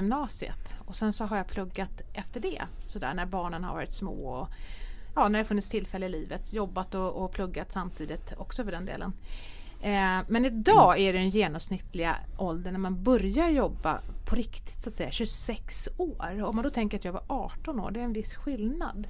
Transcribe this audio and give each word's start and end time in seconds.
gymnasiet 0.00 0.76
och 0.84 0.96
sen 0.96 1.12
så 1.12 1.24
har 1.24 1.36
jag 1.36 1.46
pluggat 1.46 2.02
efter 2.12 2.40
det. 2.40 2.62
Sådär 2.80 3.14
när 3.14 3.26
barnen 3.26 3.64
har 3.64 3.74
varit 3.74 3.92
små 3.92 4.12
och 4.12 4.48
ja, 5.14 5.28
när 5.28 5.38
det 5.38 5.44
funnits 5.44 5.68
tillfälle 5.68 6.06
i 6.06 6.08
livet. 6.08 6.52
Jobbat 6.52 6.94
och, 6.94 7.24
och 7.24 7.32
pluggat 7.32 7.72
samtidigt 7.72 8.32
också 8.36 8.64
för 8.64 8.72
den 8.72 8.84
delen. 8.84 9.12
Eh, 9.82 10.24
men 10.28 10.44
idag 10.44 10.98
är 10.98 11.12
den 11.12 11.30
genomsnittliga 11.30 12.16
åldern 12.38 12.72
när 12.72 12.80
man 12.80 13.02
börjar 13.02 13.48
jobba 13.48 14.00
på 14.26 14.34
riktigt 14.34 14.80
så 14.80 14.88
att 14.88 14.94
säga 14.94 15.10
26 15.10 15.88
år. 15.98 16.42
Om 16.42 16.56
man 16.56 16.64
då 16.64 16.70
tänker 16.70 16.98
att 16.98 17.04
jag 17.04 17.12
var 17.12 17.24
18 17.26 17.80
år, 17.80 17.90
det 17.90 18.00
är 18.00 18.04
en 18.04 18.12
viss 18.12 18.34
skillnad. 18.34 19.08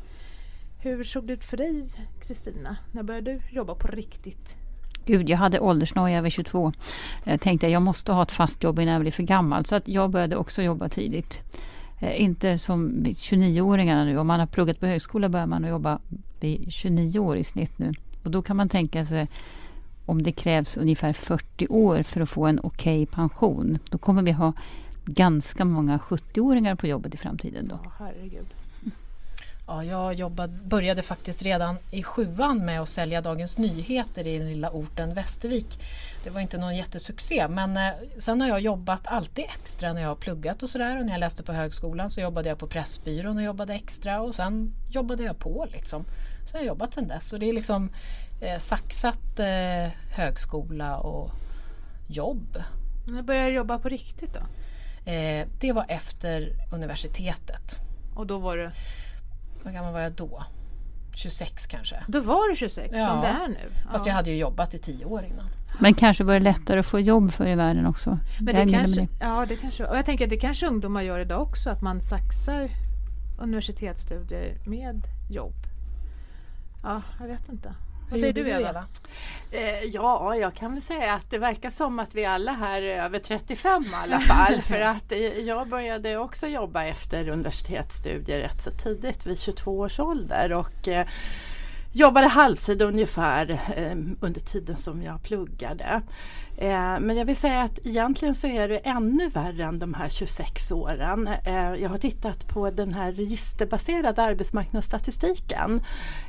Hur 0.83 1.05
såg 1.05 1.27
det 1.27 1.33
ut 1.33 1.45
för 1.45 1.57
dig 1.57 1.89
Kristina? 2.27 2.77
När 2.93 3.03
började 3.03 3.33
du 3.33 3.41
jobba 3.51 3.75
på 3.75 3.87
riktigt? 3.87 4.57
Gud, 5.11 5.31
jag 5.31 5.39
hade 5.39 5.61
åldersnoja 5.61 6.23
vid 6.23 6.33
22. 6.33 6.73
Jag 7.25 7.33
eh, 7.33 7.39
tänkte 7.39 7.67
att 7.67 7.73
jag 7.73 7.83
måste 7.83 8.13
ha 8.13 8.23
ett 8.23 8.33
fast 8.33 8.65
jobb 8.65 8.79
innan 8.79 8.93
jag 8.93 9.01
blir 9.01 9.13
för 9.13 9.23
gammal. 9.23 9.65
Så 9.65 9.77
att 9.77 9.89
jag 9.89 10.11
började 10.11 10.37
också 10.37 10.63
jobba 10.63 10.89
tidigt. 10.89 11.43
Eh, 12.01 12.23
inte 12.23 12.59
som 12.59 12.91
29-åringarna 12.99 14.05
nu. 14.05 14.19
Om 14.19 14.27
man 14.27 14.41
har 14.41 14.47
pluggat 14.47 14.81
på 14.81 14.87
högskola 14.87 15.29
börjar 15.29 15.47
man 15.47 15.65
jobba 15.65 15.99
vid 16.41 16.73
29 16.73 17.19
år 17.19 17.37
i 17.37 17.45
snitt 17.45 17.79
nu. 17.79 17.93
Och 18.25 18.31
då 18.31 18.43
kan 18.43 18.57
man 18.57 18.69
tänka 18.69 19.05
sig 19.05 19.29
om 20.07 20.23
det 20.23 20.33
krävs 20.33 20.77
ungefär 20.77 21.13
40 21.13 21.67
år 21.69 22.03
för 22.03 22.21
att 22.21 22.31
få 22.31 22.47
en 22.47 22.61
okej 22.63 23.03
okay 23.03 23.15
pension. 23.15 23.79
Då 23.91 23.99
kommer 23.99 24.23
vi 24.23 24.33
ha 24.33 24.53
ganska 25.05 25.65
många 25.65 25.99
70-åringar 25.99 26.75
på 26.75 26.87
jobbet 26.87 27.15
i 27.15 27.17
framtiden. 27.17 27.69
Då. 27.69 27.75
Oh, 27.75 27.93
herregud. 27.99 28.47
Ja, 29.73 29.85
jag 29.85 30.15
jobbade, 30.15 30.53
började 30.53 31.03
faktiskt 31.03 31.43
redan 31.43 31.77
i 31.91 32.03
sjuan 32.03 32.65
med 32.65 32.81
att 32.81 32.89
sälja 32.89 33.21
Dagens 33.21 33.59
Nyheter 33.59 34.27
i 34.27 34.39
den 34.39 34.49
lilla 34.49 34.71
orten 34.71 35.15
Västervik. 35.15 35.79
Det 36.25 36.31
var 36.31 36.41
inte 36.41 36.59
någon 36.59 36.77
jättesuccé 36.77 37.49
men 37.49 37.77
eh, 37.77 37.93
sen 38.19 38.41
har 38.41 38.49
jag 38.49 38.61
jobbat 38.61 39.07
alltid 39.07 39.45
extra 39.45 39.93
när 39.93 40.01
jag 40.01 40.09
har 40.09 40.17
pluggat 40.17 40.63
och 40.63 40.69
sådär 40.69 40.99
och 40.99 41.07
när 41.07 41.13
jag 41.13 41.21
läste 41.21 41.43
på 41.43 41.53
högskolan 41.53 42.11
så 42.11 42.21
jobbade 42.21 42.49
jag 42.49 42.59
på 42.59 42.67
Pressbyrån 42.67 43.37
och 43.37 43.43
jobbade 43.43 43.75
extra 43.75 44.21
och 44.21 44.35
sen 44.35 44.73
jobbade 44.89 45.23
jag 45.23 45.39
på 45.39 45.67
liksom. 45.73 46.05
Så 46.47 46.57
jag 46.57 46.61
har 46.61 46.67
jobbat 46.67 46.95
sedan 46.95 47.09
dess 47.09 47.33
och 47.33 47.39
det 47.39 47.49
är 47.49 47.53
liksom 47.53 47.91
eh, 48.41 48.59
saxat 48.59 49.39
eh, 49.39 49.93
högskola 50.17 50.97
och 50.97 51.31
jobb. 52.09 52.63
När 53.07 53.23
började 53.23 53.49
du 53.49 53.55
jobba 53.55 53.79
på 53.79 53.89
riktigt 53.89 54.35
då? 54.35 54.41
Eh, 55.11 55.47
det 55.61 55.73
var 55.73 55.85
efter 55.89 56.53
universitetet. 56.73 57.77
Och 58.15 58.27
då 58.27 58.39
var 58.39 58.57
du? 58.57 58.71
Hur 59.65 59.73
gammal 59.73 59.93
var 59.93 60.01
jag 60.01 60.13
då? 60.13 60.43
26 61.15 61.67
kanske. 61.67 62.05
Då 62.07 62.21
var 62.21 62.49
du 62.51 62.57
26 62.57 62.89
ja. 62.93 63.07
som 63.07 63.21
det 63.21 63.27
är 63.27 63.49
nu? 63.49 63.71
Fast 63.93 64.07
ja. 64.07 64.11
jag 64.11 64.17
hade 64.17 64.31
ju 64.31 64.37
jobbat 64.37 64.75
i 64.75 64.79
10 64.79 65.05
år 65.05 65.25
innan. 65.25 65.47
Men 65.79 65.95
kanske 65.95 66.25
var 66.25 66.35
det 66.35 66.41
lättare 66.41 66.81
att 66.81 66.87
få 66.87 67.01
jobb 67.01 67.33
för 67.33 67.47
i 67.47 67.55
världen 67.55 67.87
också? 67.87 68.19
Men 68.41 68.55
det 68.55 68.77
kanske, 68.77 69.01
det. 69.01 69.09
Ja, 69.21 69.47
det 69.49 69.57
kanske, 69.57 69.85
och 69.85 69.97
jag 69.97 70.05
tänker 70.05 70.25
att 70.25 70.31
det 70.31 70.37
kanske 70.37 70.67
ungdomar 70.67 71.03
gör 71.03 71.19
idag 71.19 71.43
också, 71.43 71.71
att 71.71 71.83
man 71.83 72.01
saxar 72.01 72.71
universitetsstudier 73.39 74.57
med 74.65 75.03
jobb. 75.31 75.67
Ja, 76.83 77.03
jag 77.21 77.27
vet 77.27 77.49
inte. 77.49 77.75
Vad 78.11 78.21
säger 78.21 78.33
du 78.33 78.49
Eva? 78.49 78.85
Eh, 79.51 79.85
ja, 79.85 80.37
jag 80.37 80.55
kan 80.55 80.73
väl 80.73 80.83
säga 80.83 81.15
att 81.15 81.31
det 81.31 81.39
verkar 81.39 81.71
som 81.71 81.99
att 81.99 82.15
vi 82.15 82.25
alla 82.25 82.53
här 82.53 82.83
är 82.83 83.05
över 83.05 83.19
35 83.19 83.83
i 83.83 83.95
alla 83.95 84.21
fall. 84.21 84.63
för 84.63 84.81
att 84.81 85.13
jag 85.45 85.69
började 85.69 86.17
också 86.17 86.47
jobba 86.47 86.85
efter 86.85 87.29
universitetsstudier 87.29 88.39
rätt 88.39 88.61
så 88.61 88.71
tidigt, 88.71 89.27
vid 89.27 89.39
22 89.39 89.79
års 89.79 90.01
ålder. 90.01 90.53
Och, 90.53 90.89
eh, 90.89 91.07
jobbade 91.93 92.27
halvtid 92.27 92.83
ungefär 92.83 93.51
eh, 93.51 93.97
under 94.21 94.41
tiden 94.41 94.77
som 94.77 95.03
jag 95.03 95.23
pluggade. 95.23 96.03
Eh, 96.61 97.01
men 97.01 97.17
jag 97.17 97.25
vill 97.25 97.37
säga 97.37 97.63
att 97.63 97.79
egentligen 97.87 98.35
så 98.35 98.47
är 98.47 98.69
det 98.69 98.79
ännu 98.79 99.29
värre 99.29 99.65
än 99.65 99.79
de 99.79 99.95
här 99.95 100.09
26 100.09 100.73
åren. 100.73 101.29
Eh, 101.45 101.75
jag 101.75 101.89
har 101.89 101.99
tittat 101.99 102.49
på 102.49 102.71
den 102.71 102.95
här 102.95 103.13
registerbaserade 103.13 104.23
arbetsmarknadsstatistiken 104.23 105.83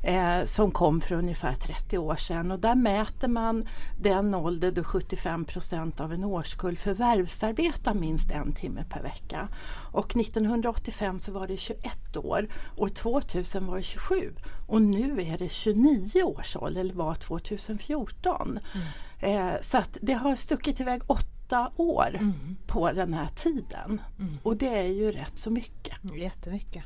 eh, 0.04 0.44
som 0.46 0.72
kom 0.72 1.02
för 1.02 1.16
ungefär 1.16 1.56
30 1.56 1.98
år 1.98 2.16
sedan 2.16 2.52
och 2.52 2.60
där 2.60 2.76
mäter 2.76 3.28
man 3.28 3.68
den 4.02 4.36
ålder 4.36 4.72
då 4.72 4.84
75 4.84 5.46
procent 5.46 6.00
av 6.00 6.14
en 6.14 6.24
årskull 6.24 6.78
förvärvsarbetar 6.78 7.94
minst 7.94 8.32
en 8.32 8.54
timme 8.54 8.86
per 8.90 9.02
vecka. 9.02 9.48
Och 9.92 10.16
1985 10.16 11.20
så 11.20 11.32
var 11.32 11.48
det 11.48 11.58
21 11.58 12.18
år, 12.18 12.48
år 12.78 12.90
2000 12.90 13.68
var 13.68 13.78
det 13.78 13.84
27 13.84 14.34
och 14.68 14.82
nu 14.82 15.22
är 15.22 15.38
det 15.38 15.50
29 15.50 16.24
års 16.24 16.56
ålder, 16.56 16.82
eller 16.82 16.94
var 16.94 17.16
2014. 17.16 18.60
Mm. 18.74 18.88
Eh, 19.22 19.54
så 19.62 19.78
att 19.78 19.98
det 20.02 20.14
har 20.14 20.36
stuckit 20.36 20.80
iväg 20.80 21.02
åtta 21.08 21.72
år 21.76 22.16
mm. 22.16 22.58
på 22.68 22.92
den 22.92 23.14
här 23.14 23.28
tiden. 23.36 24.02
Mm. 24.20 24.38
Och 24.44 24.58
det 24.58 24.78
är 24.78 24.84
ju 24.84 25.12
rätt 25.12 25.38
så 25.38 25.50
mycket. 25.50 25.96
Jättemycket. 26.16 26.84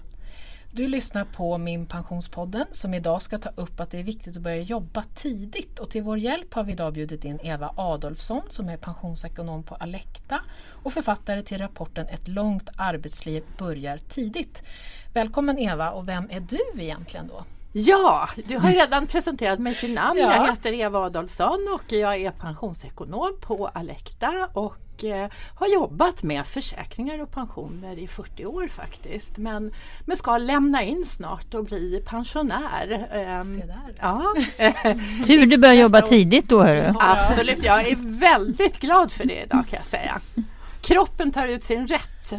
Du 0.71 0.87
lyssnar 0.87 1.25
på 1.25 1.57
Min 1.57 1.85
Pensionspodden 1.85 2.65
som 2.71 2.93
idag 2.93 3.21
ska 3.21 3.37
ta 3.37 3.49
upp 3.55 3.79
att 3.79 3.91
det 3.91 3.99
är 3.99 4.03
viktigt 4.03 4.35
att 4.35 4.41
börja 4.41 4.61
jobba 4.61 5.03
tidigt. 5.15 5.79
Och 5.79 5.89
till 5.89 6.03
vår 6.03 6.17
hjälp 6.17 6.53
har 6.53 6.63
vi 6.63 6.71
idag 6.71 6.93
bjudit 6.93 7.25
in 7.25 7.39
Eva 7.43 7.73
Adolfsson 7.75 8.41
som 8.49 8.69
är 8.69 8.77
pensionsekonom 8.77 9.63
på 9.63 9.75
Alekta 9.75 10.41
och 10.69 10.93
författare 10.93 11.41
till 11.41 11.57
rapporten 11.57 12.07
Ett 12.07 12.27
långt 12.27 12.69
arbetsliv 12.75 13.43
börjar 13.57 13.97
tidigt. 13.97 14.63
Välkommen 15.13 15.57
Eva 15.59 15.91
och 15.91 16.07
vem 16.07 16.29
är 16.29 16.39
du 16.39 16.81
egentligen 16.81 17.27
då? 17.27 17.45
Ja, 17.77 18.29
du 18.47 18.57
har 18.57 18.71
redan 18.71 19.07
presenterat 19.07 19.59
mig 19.59 19.75
till 19.75 19.93
namn. 19.93 20.19
Ja. 20.19 20.35
Jag 20.35 20.49
heter 20.51 20.73
Eva 20.73 20.99
Adolfsson 20.99 21.67
och 21.73 21.93
jag 21.93 22.15
är 22.21 22.31
pensionsekonom 22.31 23.37
på 23.41 23.67
Alekta 23.67 24.49
och 24.53 25.03
eh, 25.03 25.29
har 25.55 25.67
jobbat 25.67 26.23
med 26.23 26.45
försäkringar 26.47 27.21
och 27.21 27.31
pensioner 27.31 27.99
i 27.99 28.07
40 28.07 28.45
år 28.45 28.67
faktiskt. 28.67 29.37
Men, 29.37 29.73
men 30.05 30.17
ska 30.17 30.37
lämna 30.37 30.83
in 30.83 31.05
snart 31.05 31.53
och 31.53 31.65
bli 31.65 32.03
pensionär. 32.05 33.07
Ehm, 33.11 33.59
Se 33.59 33.65
där. 33.65 33.95
Ja. 34.01 34.33
Tur 35.25 35.45
du 35.45 35.57
börjar 35.57 35.75
jobba 35.75 36.01
tidigt 36.01 36.49
då 36.49 36.63
hörru. 36.63 36.93
Absolut, 36.99 37.63
jag 37.63 37.87
är 37.87 37.95
väldigt 38.19 38.79
glad 38.79 39.11
för 39.11 39.25
det 39.25 39.43
idag 39.43 39.63
kan 39.69 39.77
jag 39.77 39.85
säga. 39.85 40.19
Kroppen 40.81 41.31
tar 41.31 41.47
ut 41.47 41.63
sin 41.63 41.87
rätt, 41.87 42.33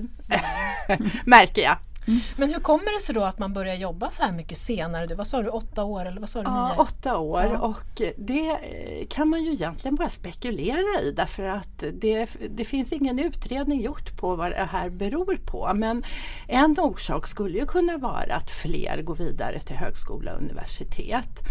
märker 1.24 1.62
jag. 1.62 1.76
Mm. 2.06 2.20
Men 2.36 2.48
hur 2.54 2.60
kommer 2.60 2.94
det 2.94 3.00
sig 3.00 3.14
då 3.14 3.22
att 3.22 3.38
man 3.38 3.52
börjar 3.52 3.74
jobba 3.74 4.10
så 4.10 4.22
här 4.22 4.32
mycket 4.32 4.58
senare? 4.58 5.14
vad 5.14 5.26
sa 5.26 5.42
du, 5.42 5.48
åtta 5.48 5.84
år 5.84 6.06
eller 6.06 6.20
vad 6.20 6.28
sa 6.28 6.38
du? 6.38 6.44
Ja, 6.44 6.74
åtta 6.78 7.18
år 7.18 7.42
ja. 7.42 7.58
och 7.58 8.02
det 8.16 8.48
eh, 8.48 9.06
kan 9.08 9.28
man 9.28 9.44
ju 9.44 9.52
egentligen 9.52 9.94
bara 9.94 10.08
spekulera 10.08 11.00
i 11.02 11.12
därför 11.16 11.42
att 11.42 11.84
det, 11.92 12.28
det 12.50 12.64
finns 12.64 12.92
ingen 12.92 13.18
utredning 13.18 13.82
gjort 13.82 14.16
på 14.16 14.36
vad 14.36 14.50
det 14.50 14.68
här 14.70 14.90
beror 14.90 15.38
på. 15.46 15.70
Men 15.74 16.04
en 16.48 16.76
orsak 16.78 17.26
skulle 17.26 17.58
ju 17.58 17.66
kunna 17.66 17.96
vara 17.98 18.34
att 18.34 18.50
fler 18.50 19.02
går 19.02 19.14
vidare 19.14 19.60
till 19.60 19.76
högskola 19.76 20.32
och 20.32 20.40
universitet. 20.40 21.42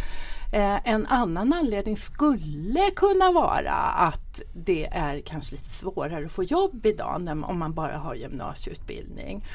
Eh, 0.54 0.78
en 0.84 1.06
annan 1.06 1.54
anledning 1.54 1.98
skulle 1.98 2.92
kunna 2.96 3.32
vara 3.32 3.74
att 3.74 4.42
det 4.54 4.86
är 4.86 5.22
kanske 5.22 5.56
lite 5.56 5.70
svårare 5.70 6.26
att 6.26 6.32
få 6.32 6.44
jobb 6.44 6.86
idag 6.86 7.22
när, 7.22 7.46
om 7.46 7.60
man 7.60 7.74
bara 7.74 7.98
har 7.98 8.16
gymnasieutbildning. 8.16 9.46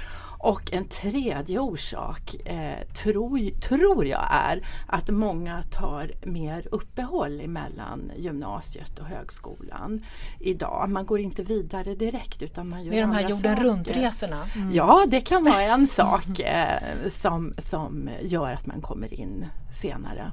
Och 0.42 0.72
en 0.72 0.84
tredje 0.84 1.58
orsak 1.58 2.34
eh, 2.44 2.86
tror, 2.94 3.60
tror 3.60 4.06
jag 4.06 4.26
är 4.30 4.66
att 4.86 5.08
många 5.08 5.62
tar 5.62 6.12
mer 6.22 6.66
uppehåll 6.70 7.48
mellan 7.48 8.12
gymnasiet 8.16 8.98
och 8.98 9.06
högskolan 9.06 10.00
idag. 10.38 10.90
Man 10.90 11.06
går 11.06 11.20
inte 11.20 11.42
vidare 11.42 11.94
direkt 11.94 12.42
utan 12.42 12.68
man 12.68 12.84
gör 12.84 12.90
Det 12.90 12.98
är 12.98 13.00
de 13.00 13.12
här 13.12 13.28
jorden 13.28 13.56
runt-resorna? 13.56 14.46
Mm. 14.56 14.74
Ja, 14.74 15.06
det 15.08 15.20
kan 15.20 15.44
vara 15.44 15.62
en 15.62 15.86
sak 15.86 16.40
eh, 16.40 17.08
som, 17.10 17.54
som 17.58 18.10
gör 18.22 18.52
att 18.52 18.66
man 18.66 18.80
kommer 18.80 19.20
in 19.20 19.46
senare. 19.72 20.32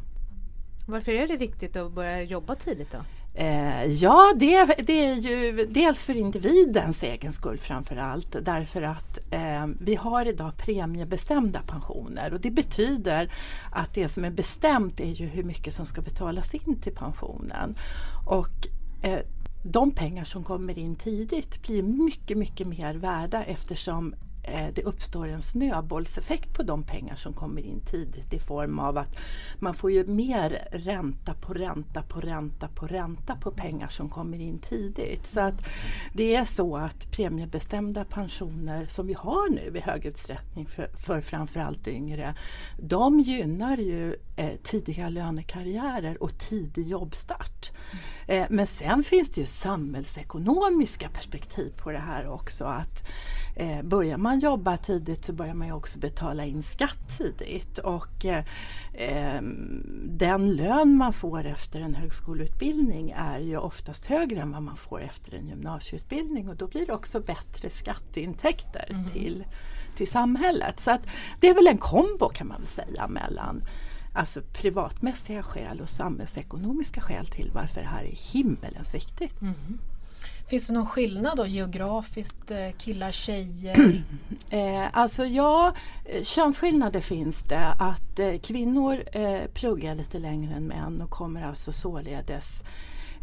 Varför 0.87 1.11
är 1.11 1.27
det 1.27 1.37
viktigt 1.37 1.75
att 1.75 1.91
börja 1.91 2.21
jobba 2.21 2.55
tidigt 2.55 2.91
då? 2.91 2.97
Eh, 3.39 3.85
ja, 3.85 4.33
det, 4.35 4.65
det, 4.65 5.05
är 5.05 5.15
ju 5.15 5.65
dels 5.65 6.03
för 6.03 6.15
individens 6.15 7.03
egen 7.03 7.33
skull 7.33 7.57
framför 7.57 7.95
allt 7.95 8.35
därför 8.41 8.81
att 8.81 9.19
eh, 9.31 9.67
vi 9.79 9.95
har 9.95 10.25
idag 10.25 10.57
premiebestämda 10.57 11.61
pensioner 11.67 12.33
och 12.33 12.39
det 12.39 12.51
betyder 12.51 13.31
att 13.71 13.93
det 13.93 14.09
som 14.09 14.25
är 14.25 14.29
bestämt 14.29 14.99
är 14.99 15.11
ju 15.11 15.25
hur 15.25 15.43
mycket 15.43 15.73
som 15.73 15.85
ska 15.85 16.01
betalas 16.01 16.53
in 16.53 16.81
till 16.81 16.95
pensionen. 16.95 17.77
Och 18.25 18.67
eh, 19.01 19.19
de 19.63 19.91
pengar 19.91 20.23
som 20.23 20.43
kommer 20.43 20.79
in 20.79 20.95
tidigt 20.95 21.67
blir 21.67 21.83
mycket, 21.83 22.37
mycket 22.37 22.67
mer 22.67 22.95
värda 22.95 23.43
eftersom 23.43 24.15
Eh, 24.47 24.67
det 24.73 24.83
uppstår 24.83 25.27
en 25.27 25.41
snöbollseffekt 25.41 26.53
på 26.53 26.63
de 26.63 26.83
pengar 26.83 27.15
som 27.15 27.33
kommer 27.33 27.61
in 27.61 27.79
tidigt 27.79 28.33
i 28.33 28.39
form 28.39 28.79
av 28.79 28.97
att 28.97 29.15
man 29.59 29.73
får 29.73 29.91
ju 29.91 30.05
mer 30.05 30.67
ränta 30.71 31.33
på 31.33 31.53
ränta 31.53 32.01
på 32.01 32.19
ränta 32.19 32.67
på 32.67 32.87
ränta 32.87 33.35
på 33.35 33.51
pengar 33.51 33.87
som 33.87 34.09
kommer 34.09 34.41
in 34.41 34.59
tidigt. 34.59 35.27
Så 35.27 35.39
att 35.39 35.65
det 36.13 36.35
är 36.35 36.45
så 36.45 36.77
att 36.77 37.11
premiebestämda 37.11 38.05
pensioner 38.05 38.85
som 38.89 39.07
vi 39.07 39.13
har 39.13 39.49
nu 39.49 39.77
i 39.77 39.79
hög 39.79 40.05
utsträckning 40.05 40.65
för, 40.65 40.87
för 40.87 41.21
framförallt 41.21 41.87
yngre, 41.87 42.35
de 42.79 43.19
gynnar 43.19 43.77
ju 43.77 44.15
eh, 44.35 44.55
tidiga 44.63 45.09
lönekarriärer 45.09 46.23
och 46.23 46.37
tidig 46.37 46.87
jobbstart. 46.87 47.71
Eh, 48.27 48.45
men 48.49 48.67
sen 48.67 49.03
finns 49.03 49.31
det 49.31 49.41
ju 49.41 49.47
samhällsekonomiska 49.47 51.09
perspektiv 51.09 51.73
på 51.77 51.91
det 51.91 51.99
här 51.99 52.27
också. 52.27 52.65
Att 52.65 53.03
eh, 53.57 53.81
Börjar 53.83 54.17
man 54.17 54.39
jobba 54.39 54.77
tidigt 54.77 55.25
så 55.25 55.33
börjar 55.33 55.53
man 55.53 55.67
ju 55.67 55.73
också 55.73 55.99
betala 55.99 56.45
in 56.45 56.63
skatt 56.63 57.17
tidigt. 57.17 57.77
Och 57.77 58.25
eh, 58.25 59.41
den 60.05 60.55
lön 60.55 60.95
man 60.95 61.13
får 61.13 61.45
efter 61.45 61.79
en 61.79 61.95
högskoleutbildning 61.95 63.13
är 63.17 63.39
ju 63.39 63.57
oftast 63.57 64.05
högre 64.05 64.41
än 64.41 64.51
vad 64.51 64.61
man 64.61 64.77
får 64.77 65.01
efter 65.01 65.37
en 65.37 65.47
gymnasieutbildning 65.47 66.49
och 66.49 66.55
då 66.55 66.67
blir 66.67 66.85
det 66.85 66.93
också 66.93 67.19
bättre 67.19 67.69
skatteintäkter 67.69 68.87
mm. 68.89 69.09
till, 69.09 69.45
till 69.95 70.07
samhället. 70.07 70.79
Så 70.79 70.91
att 70.91 71.01
det 71.39 71.49
är 71.49 71.55
väl 71.55 71.67
en 71.67 71.77
kombo 71.77 72.29
kan 72.29 72.47
man 72.47 72.65
säga 72.65 73.07
mellan 73.07 73.61
alltså 74.13 74.41
privatmässiga 74.53 75.43
skäl 75.43 75.81
och 75.81 75.89
samhällsekonomiska 75.89 77.01
skäl 77.01 77.25
till 77.25 77.51
varför 77.53 77.81
det 77.81 77.87
här 77.87 78.03
är 78.03 78.33
himmelens 78.33 78.93
viktigt. 78.93 79.41
Mm. 79.41 79.79
Finns 80.47 80.67
det 80.67 80.73
någon 80.73 80.85
skillnad 80.85 81.37
då 81.37 81.45
geografiskt, 81.45 82.51
eh, 82.51 82.71
killar, 82.77 83.11
tjejer? 83.11 84.03
eh, 84.49 84.85
alltså 84.93 85.25
ja, 85.25 85.73
eh, 86.05 86.23
könsskillnader 86.23 87.01
finns 87.01 87.43
det. 87.43 87.75
Att 87.79 88.19
eh, 88.19 88.37
kvinnor 88.37 89.03
eh, 89.11 89.41
pluggar 89.53 89.95
lite 89.95 90.19
längre 90.19 90.55
än 90.55 90.67
män 90.67 91.01
och 91.01 91.09
kommer 91.09 91.47
alltså 91.47 91.71
således 91.71 92.63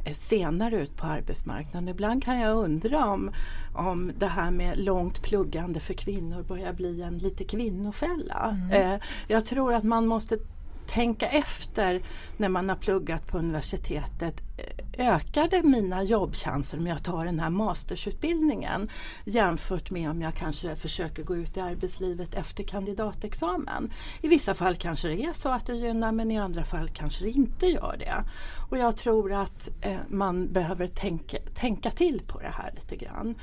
eh, 0.05 0.12
senare 0.12 0.77
ut 0.77 0.97
på 0.97 1.06
arbetsmarknaden. 1.06 1.89
Ibland 1.89 2.25
kan 2.25 2.41
jag 2.41 2.56
undra 2.56 3.06
om, 3.06 3.31
om 3.75 4.12
det 4.19 4.27
här 4.27 4.51
med 4.51 4.79
långt 4.79 5.23
pluggande 5.23 5.81
för 5.81 5.95
kvinnor 5.95 6.43
börjar 6.43 6.73
bli 6.73 7.03
en 7.03 7.19
lite 7.19 7.45
kvinnofälla. 7.45 8.59
Mm. 8.71 9.01
jag 9.29 9.47
tror 9.47 9.75
att 9.75 9.85
man 9.85 10.06
måste 10.06 10.39
tänka 10.86 11.28
efter 11.28 12.02
när 12.36 12.48
man 12.48 12.69
har 12.69 12.76
pluggat 12.76 13.26
på 13.26 13.38
universitetet. 13.38 14.40
Ökade 14.98 15.62
mina 15.62 16.02
jobbchanser 16.02 16.78
om 16.78 16.86
jag 16.86 17.04
tar 17.04 17.25
den 17.25 17.40
här 17.40 17.50
mastersutbildningen 17.50 18.88
jämfört 19.25 19.90
med 19.90 20.10
om 20.10 20.22
jag 20.22 20.34
kanske 20.34 20.76
försöker 20.76 21.22
gå 21.22 21.36
ut 21.36 21.56
i 21.56 21.60
arbetslivet 21.60 22.34
efter 22.34 22.64
kandidatexamen? 22.64 23.92
I 24.20 24.28
vissa 24.28 24.54
fall 24.54 24.76
kanske 24.76 25.08
det 25.08 25.25
är 25.25 25.32
så 25.32 25.48
att 25.48 25.66
det 25.66 25.75
gynnar 25.75 26.12
men 26.12 26.31
i 26.31 26.38
andra 26.38 26.64
fall 26.64 26.88
kanske 26.88 27.25
det 27.25 27.31
inte 27.31 27.66
gör 27.66 27.96
det. 27.98 28.25
Och 28.70 28.78
jag 28.78 28.96
tror 28.96 29.32
att 29.32 29.70
eh, 29.81 29.96
man 30.08 30.52
behöver 30.52 30.86
tänka, 30.86 31.38
tänka 31.54 31.90
till 31.90 32.22
på 32.26 32.38
det 32.38 32.52
här 32.56 32.72
lite 32.75 32.96
grann. 32.96 33.34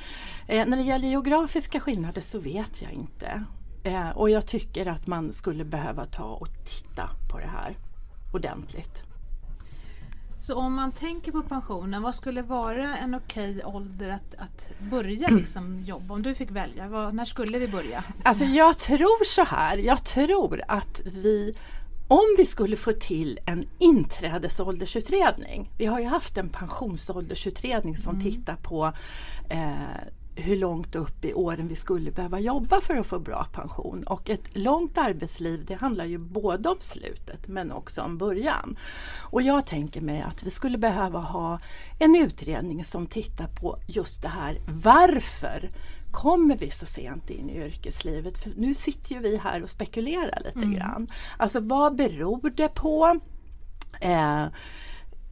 Eh, 0.48 0.68
när 0.68 0.78
det 0.78 0.84
gäller 0.84 1.08
geografiska 1.08 1.80
skillnader 1.80 2.22
så 2.22 2.40
vet 2.40 2.82
jag 2.82 2.92
inte. 2.92 3.44
Eh, 3.84 4.10
och 4.10 4.30
jag 4.30 4.46
tycker 4.46 4.86
att 4.86 5.08
man 5.08 5.34
skulle 5.34 5.66
behöva 5.66 6.06
ta 6.06 6.24
och 6.24 6.50
titta 6.66 7.10
på 7.32 7.40
det 7.40 7.48
här 7.48 7.78
ordentligt. 8.34 9.04
Så 10.40 10.56
om 10.56 10.76
man 10.76 10.92
tänker 10.92 11.32
på 11.32 11.42
pensionen, 11.42 12.02
vad 12.02 12.16
skulle 12.16 12.42
vara 12.42 12.98
en 12.98 13.16
okej 13.16 13.66
ålder 13.66 14.10
att, 14.10 14.36
att 14.38 14.70
börja 14.80 15.30
liksom 15.32 15.84
jobba? 15.86 16.14
Om 16.14 16.22
du 16.22 16.36
fick 16.36 16.52
välja, 16.52 16.88
vad, 16.88 17.14
när 17.14 17.26
skulle 17.26 17.60
vi 17.60 17.68
börja? 17.68 18.04
Alltså 18.24 18.44
jag 18.44 18.78
tror 18.78 19.26
så 19.26 19.44
här, 19.44 19.78
jag 19.78 20.04
tror 20.04 20.62
att 20.68 21.02
vi 21.06 21.54
om 22.08 22.36
vi 22.38 22.46
skulle 22.46 22.76
få 22.76 22.92
till 22.92 23.40
en 23.46 23.68
inträdesåldersutredning, 23.80 25.72
vi 25.78 25.86
har 25.86 26.00
ju 26.00 26.06
haft 26.06 26.38
en 26.38 26.50
pensionsåldersutredning 26.50 27.98
som 27.98 28.16
mm. 28.16 28.32
tittar 28.32 28.56
på 28.56 28.94
eh, 29.50 29.72
hur 30.36 30.56
långt 30.56 30.96
upp 30.96 31.26
i 31.26 31.34
åren 31.34 31.68
vi 31.68 31.76
skulle 31.76 32.12
behöva 32.12 32.40
jobba 32.40 32.82
för 32.82 32.96
att 32.96 33.08
få 33.08 33.20
bra 33.20 33.48
pension. 33.54 34.04
Och 34.04 34.30
ett 34.30 34.58
långt 34.58 34.98
arbetsliv 34.98 35.66
det 35.66 35.76
handlar 35.76 36.06
ju 36.06 36.18
både 36.18 36.70
om 36.70 36.78
slutet 36.80 37.48
men 37.48 37.72
också 37.72 38.02
om 38.02 38.18
början. 38.18 38.76
Och 39.32 39.42
jag 39.42 39.66
tänker 39.66 40.02
mig 40.02 40.22
att 40.22 40.44
vi 40.44 40.50
skulle 40.50 40.78
behöva 40.78 41.20
ha 41.20 41.60
en 42.00 42.16
utredning 42.16 42.84
som 42.84 43.08
tittar 43.08 43.48
på 43.48 43.78
just 43.88 44.22
det 44.22 44.28
här 44.28 44.62
varför 44.68 45.70
kommer 46.12 46.58
vi 46.58 46.72
så 46.72 46.86
sent 46.86 47.30
in 47.30 47.50
i 47.50 47.58
yrkeslivet? 47.58 48.38
För 48.38 48.52
nu 48.58 48.74
sitter 48.74 49.16
ju 49.16 49.22
vi 49.22 49.38
här 49.38 49.64
och 49.64 49.70
spekulerar 49.70 50.42
lite 50.46 50.60
mm. 50.60 50.74
grann. 50.74 51.12
Alltså 51.38 51.60
vad 51.60 51.96
beror 51.96 52.50
det 52.50 52.68
på? 52.68 53.20
Eh, 54.02 54.46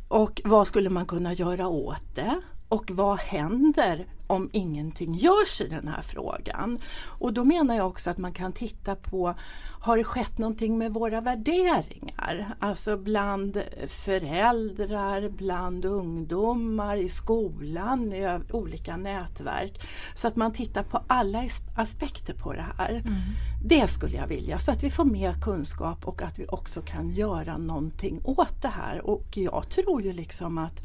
och 0.08 0.42
vad 0.44 0.68
skulle 0.68 0.90
man 0.90 1.06
kunna 1.06 1.34
göra 1.34 1.68
åt 1.68 2.16
det? 2.16 2.42
Och 2.70 2.92
vad 2.92 3.20
händer 3.20 4.06
om 4.28 4.50
ingenting 4.54 5.16
görs 5.16 5.62
i 5.62 5.68
den 5.68 5.88
här 5.88 6.02
frågan? 6.02 6.80
Och 7.04 7.34
då 7.34 7.44
menar 7.44 7.76
jag 7.76 7.88
också 7.88 8.10
att 8.10 8.18
man 8.18 8.34
kan 8.34 8.54
titta 8.54 8.96
på, 8.96 9.36
har 9.82 9.98
det 9.98 10.04
skett 10.04 10.38
någonting 10.38 10.78
med 10.78 10.94
våra 10.94 11.22
värderingar? 11.22 12.56
Alltså 12.60 12.98
bland 12.98 13.64
föräldrar, 13.88 15.30
bland 15.30 15.86
ungdomar, 15.86 16.96
i 16.96 17.10
skolan, 17.10 18.14
i 18.14 18.40
olika 18.52 18.98
nätverk. 18.98 19.88
Så 20.16 20.28
att 20.28 20.36
man 20.36 20.54
tittar 20.54 20.84
på 20.84 21.02
alla 21.08 21.44
aspekter 21.76 22.34
på 22.34 22.54
det 22.54 22.66
här. 22.78 22.90
Mm. 22.90 23.16
Det 23.66 23.88
skulle 23.88 24.16
jag 24.16 24.28
vilja, 24.28 24.60
så 24.60 24.72
att 24.72 24.84
vi 24.84 24.90
får 24.90 25.06
mer 25.06 25.34
kunskap 25.34 26.08
och 26.08 26.22
att 26.22 26.40
vi 26.40 26.46
också 26.48 26.82
kan 26.82 27.10
göra 27.10 27.58
någonting 27.58 28.22
åt 28.24 28.62
det 28.62 28.68
här. 28.68 29.06
Och 29.06 29.38
jag 29.38 29.70
tror 29.70 30.02
ju 30.02 30.14
liksom 30.14 30.58
att 30.58 30.82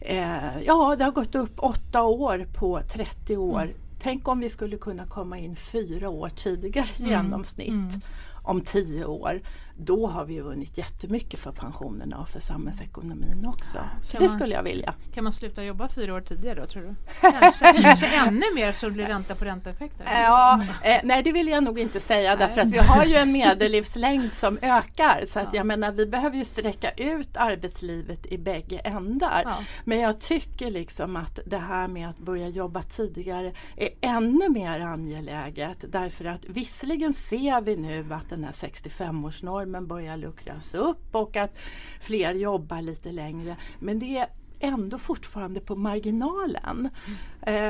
Eh, 0.00 0.62
ja, 0.64 0.96
det 0.98 1.04
har 1.04 1.12
gått 1.12 1.34
upp 1.34 1.54
åtta 1.56 2.02
år 2.02 2.46
på 2.54 2.80
30 2.80 3.36
år. 3.36 3.62
Mm. 3.62 3.74
Tänk 4.02 4.28
om 4.28 4.40
vi 4.40 4.48
skulle 4.48 4.76
kunna 4.76 5.06
komma 5.06 5.38
in 5.38 5.56
fyra 5.56 6.08
år 6.08 6.28
tidigare 6.28 6.88
i 6.98 7.02
mm. 7.02 7.10
genomsnitt 7.10 7.68
mm. 7.68 8.00
om 8.42 8.60
tio 8.60 9.04
år 9.04 9.40
då 9.84 10.06
har 10.06 10.24
vi 10.24 10.40
vunnit 10.40 10.78
jättemycket 10.78 11.40
för 11.40 11.52
pensionerna 11.52 12.18
och 12.18 12.28
för 12.28 12.40
samhällsekonomin 12.40 13.46
också. 13.46 13.78
Så 14.02 14.12
kan 14.12 14.22
det 14.22 14.28
man, 14.28 14.36
skulle 14.36 14.54
jag 14.54 14.62
vilja. 14.62 14.94
Kan 15.14 15.24
man 15.24 15.32
sluta 15.32 15.64
jobba 15.64 15.88
fyra 15.88 16.14
år 16.14 16.20
tidigare 16.20 16.60
då 16.60 16.66
tror 16.66 16.82
du? 16.82 16.94
Kanske, 17.40 17.82
kanske 17.82 18.06
ännu 18.06 18.54
mer 18.54 18.72
så 18.72 18.86
det 18.86 18.92
blir 18.92 19.06
ränta 19.06 19.34
på 19.34 19.44
ränta-effekter? 19.44 20.04
Ja, 20.06 20.62
eh, 20.82 21.00
nej 21.04 21.22
det 21.22 21.32
vill 21.32 21.48
jag 21.48 21.64
nog 21.64 21.78
inte 21.78 22.00
säga 22.00 22.36
därför 22.36 22.60
att 22.60 22.70
vi 22.70 22.78
har 22.78 23.04
ju 23.04 23.14
en 23.14 23.32
medellivslängd 23.32 24.34
som 24.34 24.58
ökar 24.62 25.24
så 25.26 25.38
att 25.38 25.48
ja. 25.52 25.56
jag 25.56 25.66
menar 25.66 25.92
vi 25.92 26.06
behöver 26.06 26.36
ju 26.36 26.44
sträcka 26.44 26.90
ut 26.90 27.36
arbetslivet 27.36 28.26
i 28.26 28.38
bägge 28.38 28.78
ändar. 28.78 29.42
Ja. 29.44 29.56
Men 29.84 30.00
jag 30.00 30.20
tycker 30.20 30.70
liksom 30.70 31.16
att 31.16 31.38
det 31.46 31.58
här 31.58 31.88
med 31.88 32.08
att 32.08 32.18
börja 32.18 32.48
jobba 32.48 32.82
tidigare 32.82 33.52
är 33.76 33.88
ännu 34.00 34.48
mer 34.48 34.80
angeläget 34.80 35.84
därför 35.88 36.24
att 36.24 36.44
visserligen 36.44 37.12
ser 37.12 37.60
vi 37.60 37.76
nu 37.76 38.14
att 38.14 38.30
den 38.30 38.44
här 38.44 38.52
65-årsnormen 38.52 39.69
normen 39.70 39.86
börjar 39.86 40.16
luckras 40.16 40.74
upp 40.74 41.14
och 41.14 41.36
att 41.36 41.56
fler 42.00 42.34
jobbar 42.34 42.82
lite 42.82 43.12
längre. 43.12 43.56
Men 43.78 43.98
det 43.98 44.18
är 44.18 44.26
ändå 44.60 44.98
fortfarande 44.98 45.60
på 45.60 45.76
marginalen. 45.76 46.88
Mm. 47.06 47.18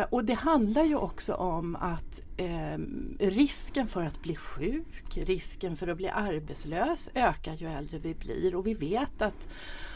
Eh, 0.00 0.06
och 0.10 0.24
det 0.24 0.34
handlar 0.34 0.84
ju 0.84 0.96
också 0.96 1.34
om 1.34 1.76
att 1.76 2.22
eh, 2.36 2.78
risken 3.18 3.86
för 3.86 4.02
att 4.02 4.22
bli 4.22 4.36
sjuk, 4.36 5.16
risken 5.16 5.76
för 5.76 5.88
att 5.88 5.96
bli 5.96 6.08
arbetslös 6.08 7.10
ökar 7.14 7.54
ju 7.54 7.68
äldre 7.68 7.98
vi 7.98 8.14
blir 8.14 8.54
och 8.54 8.66
vi 8.66 8.74
vet 8.74 9.22
att 9.22 9.48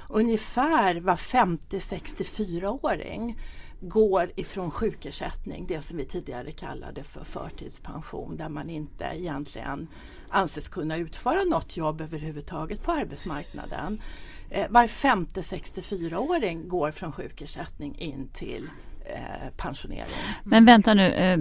ungefär 0.08 1.00
var 1.00 1.16
50-64-åring 1.16 3.38
går 3.80 4.32
ifrån 4.36 4.70
sjukersättning, 4.70 5.66
det 5.66 5.82
som 5.82 5.96
vi 5.96 6.04
tidigare 6.04 6.50
kallade 6.50 7.04
för 7.04 7.24
förtidspension, 7.24 8.36
där 8.36 8.48
man 8.48 8.70
inte 8.70 9.04
egentligen 9.04 9.88
anses 10.28 10.68
kunna 10.68 10.96
utföra 10.96 11.44
något 11.44 11.76
jobb 11.76 12.00
överhuvudtaget 12.00 12.82
på 12.82 12.92
arbetsmarknaden. 12.92 14.02
Eh, 14.50 14.70
var 14.70 14.86
femte 14.86 15.40
64-åring 15.40 16.68
går 16.68 16.90
från 16.90 17.12
sjukersättning 17.12 17.98
in 17.98 18.28
till 18.32 18.70
pensionering. 19.56 20.14
Men 20.44 20.64
vänta 20.64 20.94
nu, 20.94 21.12
eh, 21.12 21.38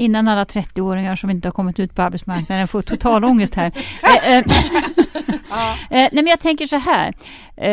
innan 0.00 0.28
alla 0.28 0.44
30-åringar 0.44 1.16
som 1.16 1.30
inte 1.30 1.48
har 1.48 1.52
kommit 1.52 1.78
ut 1.78 1.94
på 1.94 2.02
arbetsmarknaden 2.02 2.68
får 2.68 2.82
total 2.82 3.24
ångest 3.32 3.54
här. 3.54 3.72
Eh, 4.24 4.44
ja. 5.50 5.76
nej 5.90 6.10
men 6.12 6.26
jag 6.26 6.40
tänker 6.40 6.66
så 6.66 6.76
här. 6.76 7.14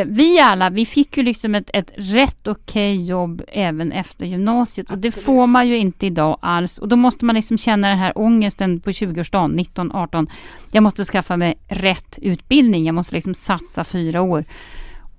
vi 0.05 0.39
alla, 0.39 0.69
vi 0.69 0.85
fick 0.85 1.17
ju 1.17 1.23
liksom 1.23 1.55
ett, 1.55 1.69
ett 1.73 1.93
rätt 1.95 2.47
okej 2.47 2.95
okay 2.95 3.05
jobb 3.05 3.41
även 3.47 3.91
efter 3.91 4.25
gymnasiet 4.25 4.87
och 4.87 4.93
Absolut. 4.93 5.15
det 5.15 5.21
får 5.21 5.47
man 5.47 5.67
ju 5.67 5.77
inte 5.77 6.05
idag 6.05 6.37
alls 6.41 6.77
och 6.77 6.87
då 6.87 6.95
måste 6.95 7.25
man 7.25 7.35
liksom 7.35 7.57
känna 7.57 7.89
den 7.89 7.97
här 7.97 8.17
ångesten 8.17 8.79
på 8.79 8.89
20-årsdagen, 8.89 9.51
19, 9.51 9.91
18. 9.91 10.27
Jag 10.71 10.83
måste 10.83 11.05
skaffa 11.05 11.37
mig 11.37 11.55
rätt 11.67 12.19
utbildning, 12.21 12.85
jag 12.85 12.95
måste 12.95 13.15
liksom 13.15 13.33
satsa 13.33 13.83
fyra 13.83 14.21
år. 14.21 14.45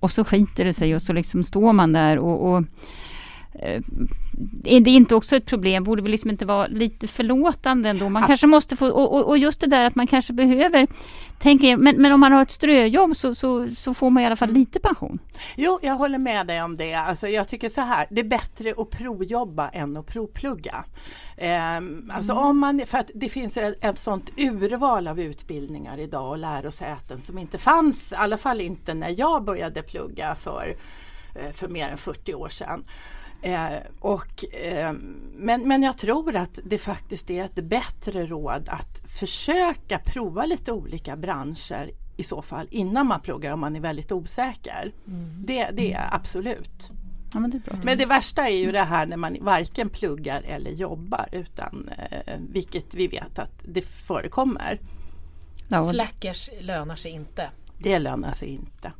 Och 0.01 0.13
så 0.13 0.25
skiter 0.25 0.65
det 0.65 0.73
sig 0.73 0.95
och 0.95 1.03
så 1.03 1.13
liksom 1.13 1.43
står 1.43 1.73
man 1.73 1.93
där 1.93 2.19
och, 2.19 2.55
och 2.55 2.63
Eh, 2.63 3.04
är 4.65 4.81
det 4.81 4.91
inte 4.91 5.15
också 5.15 5.37
ett 5.37 5.47
problem? 5.47 5.85
Borde 5.85 6.03
vi 6.03 6.09
liksom 6.09 6.31
inte 6.31 6.45
vara 6.45 6.67
lite 6.67 7.07
förlåtande 7.07 7.89
ändå? 7.89 8.09
Man 8.09 8.23
ja. 8.23 8.27
kanske 8.27 8.47
måste 8.47 8.77
få, 8.77 8.89
och, 8.89 9.29
och, 9.29 9.39
just 9.39 9.61
det 9.61 9.67
där 9.67 9.85
att 9.85 9.95
man 9.95 10.07
kanske 10.07 10.33
behöver 10.33 10.87
tänka, 11.39 11.77
men, 11.77 11.97
men 11.97 12.13
om 12.13 12.21
man 12.21 12.33
har 12.33 12.43
ett 12.43 12.51
ströjobb 12.51 13.17
så, 13.17 13.35
så, 13.35 13.69
så 13.69 13.95
får 13.95 14.11
man 14.11 14.23
i 14.23 14.27
alla 14.27 14.37
fall 14.37 14.49
mm. 14.49 14.61
lite 14.61 14.81
pension. 14.81 15.19
Jo, 15.57 15.79
jag 15.83 15.95
håller 15.95 16.19
med 16.19 16.47
dig 16.47 16.63
om 16.63 16.77
det. 16.77 16.95
Alltså, 16.95 17.29
jag 17.29 17.49
tycker 17.49 17.69
så 17.69 17.81
här, 17.81 18.07
det 18.11 18.21
är 18.21 18.25
bättre 18.25 18.75
att 18.77 18.91
provjobba 18.91 19.69
än 19.69 19.97
att 19.97 20.07
provplugga. 20.07 20.85
Um, 21.79 22.11
alltså 22.15 22.33
mm. 22.33 22.45
om 22.45 22.59
man, 22.59 22.83
för 22.87 22.99
att 22.99 23.11
det 23.15 23.29
finns 23.29 23.57
ett, 23.57 23.85
ett 23.85 23.99
sånt 23.99 24.31
urval 24.37 25.09
av 25.09 25.21
utbildningar 25.21 26.01
idag 26.01 26.31
och 26.31 26.39
lärosäten 26.39 27.21
som 27.21 27.39
inte 27.39 27.59
fanns, 27.59 28.13
i 28.13 28.17
alla 28.17 28.37
fall 28.37 28.61
inte 28.61 28.95
när 28.95 29.15
jag 29.19 29.45
började 29.45 29.83
plugga 29.83 30.35
för 30.35 30.77
eh, 31.35 31.53
för 31.53 31.69
mer 31.69 31.89
än 31.89 31.99
40 31.99 32.35
år 32.35 32.49
sedan. 32.49 32.85
Eh, 33.45 33.77
och, 34.01 34.55
eh, 34.55 34.93
men, 35.37 35.69
men 35.69 35.83
jag 35.83 35.99
tror 35.99 36.37
att 36.37 36.59
det 36.65 36.79
faktiskt 36.79 37.31
är 37.31 37.45
ett 37.45 37.55
bättre 37.55 38.27
råd 38.27 38.69
att 38.69 39.03
försöka 39.19 39.99
prova 39.99 40.47
lite 40.47 40.73
olika 40.73 41.17
branscher 41.17 41.91
i 42.17 42.23
så 42.23 42.43
fall 42.43 42.69
innan 42.71 43.07
man 43.07 43.21
pluggar 43.21 43.53
om 43.53 43.61
man 43.61 43.77
är 43.77 43.81
väldigt 43.81 44.13
osäker. 44.13 44.93
Mm. 45.07 45.43
Det, 45.47 45.71
det 45.73 45.93
är 45.93 46.15
absolut. 46.15 46.91
Ja, 47.33 47.41
men, 47.41 47.51
det 47.51 47.57
är 47.57 47.81
men, 47.85 47.99
det 47.99 48.07
värsta 48.07 48.49
är 48.49 48.57
ju 48.57 48.73
det 48.73 48.85
här 48.85 49.07
när 49.07 49.17
man 49.17 49.37
varken 49.41 49.89
pluggar 49.89 50.43
eller 50.43 50.71
jobbar 50.71 51.29
utan 51.33 51.89
eh, 51.99 52.35
vilket 52.49 52.95
vi 52.95 53.07
vet 53.07 53.39
att 53.39 53.65
det 53.65 53.83
förekommer. 53.83 54.81
Slackers 55.93 56.51
lönar 56.61 56.97
sig 56.97 57.13
inte. 57.13 57.51
Det 57.79 57.99
lönar 57.99 58.33
sig 58.33 58.49
inte. 58.49 58.93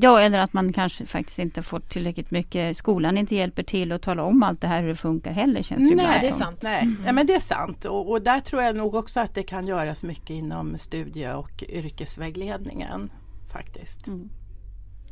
Ja, 0.00 0.20
eller 0.20 0.38
att 0.38 0.52
man 0.52 0.72
kanske 0.72 1.06
faktiskt 1.06 1.38
inte 1.38 1.62
får 1.62 1.80
tillräckligt 1.80 2.30
mycket. 2.30 2.76
Skolan 2.76 3.18
inte 3.18 3.36
hjälper 3.36 3.62
till 3.62 3.92
att 3.92 4.02
tala 4.02 4.22
om 4.22 4.42
allt 4.42 4.60
det 4.60 4.66
här 4.66 4.82
hur 4.82 4.88
det 4.88 4.94
funkar 4.94 5.32
heller. 5.32 5.62
Känns 5.62 5.90
Nej, 5.94 6.18
det 6.20 6.28
är 6.28 6.32
sant. 6.32 6.62
Nej, 6.62 6.82
mm. 6.82 7.02
ja, 7.06 7.12
men 7.12 7.26
det 7.26 7.34
är 7.34 7.40
sant. 7.40 7.84
Och, 7.84 8.10
och, 8.10 8.22
där 8.22 8.40
tror 8.40 8.62
jag 8.62 8.76
nog 8.76 8.94
också 8.94 9.20
att 9.20 9.34
det 9.34 9.42
kan 9.42 9.66
göras 9.66 10.02
mycket 10.02 10.30
inom 10.30 10.78
studie 10.78 11.28
och 11.28 11.64
yrkesvägledningen 11.68 13.10
faktiskt. 13.52 14.06
Mm. 14.06 14.30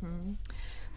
Mm. 0.01 0.37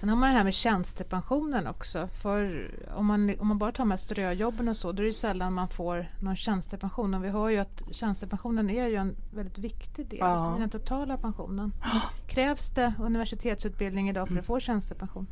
Sen 0.01 0.09
har 0.09 0.17
man 0.17 0.29
det 0.29 0.37
här 0.37 0.45
med 0.45 0.55
tjänstepensionen 0.55 1.67
också. 1.67 2.09
För 2.23 2.71
om 2.95 3.07
man, 3.07 3.41
om 3.41 3.49
man 3.49 3.59
bara 3.59 3.73
tar 3.73 3.85
med 3.85 4.01
ströjobben 4.01 4.69
och 4.69 4.77
så, 4.77 4.93
då 4.93 5.03
är 5.03 5.07
det 5.07 5.13
sällan 5.13 5.53
man 5.53 5.69
får 5.69 6.11
någon 6.21 6.37
tjänstepension. 6.37 7.15
Och 7.15 7.25
vi 7.25 7.29
hör 7.29 7.49
ju 7.49 7.59
att 7.59 7.83
tjänstepensionen 7.91 8.71
är 8.71 8.87
ju 8.87 8.97
en 8.97 9.17
väldigt 9.35 9.59
viktig 9.59 10.07
del 10.09 10.19
ja. 10.19 10.57
i 10.57 10.61
den 10.61 10.71
totala 10.71 11.17
pensionen. 11.17 11.73
Krävs 12.29 12.71
det 12.71 12.95
universitetsutbildning 12.99 14.09
idag 14.09 14.29
för 14.29 14.39
att 14.39 14.47
få 14.47 14.61
tjänstepension? 14.61 15.27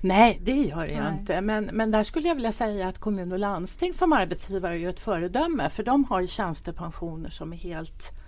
Nej, 0.00 0.40
det 0.42 0.56
gör 0.56 0.86
det 0.86 1.00
Nej. 1.00 1.18
inte. 1.18 1.40
Men, 1.40 1.64
men 1.64 1.90
där 1.90 2.04
skulle 2.04 2.28
jag 2.28 2.34
vilja 2.34 2.52
säga 2.52 2.88
att 2.88 2.98
kommun 2.98 3.32
och 3.32 3.38
landsting 3.38 3.92
som 3.92 4.12
arbetsgivare 4.12 4.78
är 4.78 4.88
ett 4.88 5.00
föredöme. 5.00 5.70
För 5.70 5.82
de 5.82 6.04
har 6.04 6.20
ju 6.20 6.26
tjänstepensioner 6.26 7.30
som 7.30 7.52
är 7.52 7.56
helt 7.56 8.21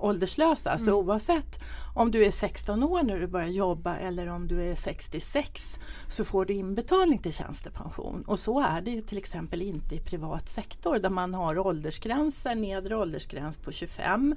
ålderslösa. 0.00 0.70
Mm. 0.70 0.84
Så 0.84 0.92
oavsett 0.92 1.60
om 1.94 2.10
du 2.10 2.24
är 2.24 2.30
16 2.30 2.82
år 2.82 3.02
när 3.02 3.20
du 3.20 3.26
börjar 3.26 3.48
jobba 3.48 3.96
eller 3.96 4.26
om 4.26 4.48
du 4.48 4.62
är 4.70 4.74
66 4.74 5.78
så 6.08 6.24
får 6.24 6.44
du 6.44 6.54
inbetalning 6.54 7.18
till 7.18 7.32
tjänstepension. 7.32 8.22
Och 8.26 8.38
så 8.38 8.60
är 8.60 8.80
det 8.80 8.90
ju 8.90 9.00
till 9.00 9.18
exempel 9.18 9.62
inte 9.62 9.94
i 9.94 9.98
privat 9.98 10.48
sektor 10.48 10.98
där 10.98 11.10
man 11.10 11.34
har 11.34 11.58
åldersgränser, 11.58 12.54
nedre 12.54 12.96
åldersgräns 12.96 13.56
på 13.56 13.72
25 13.72 14.36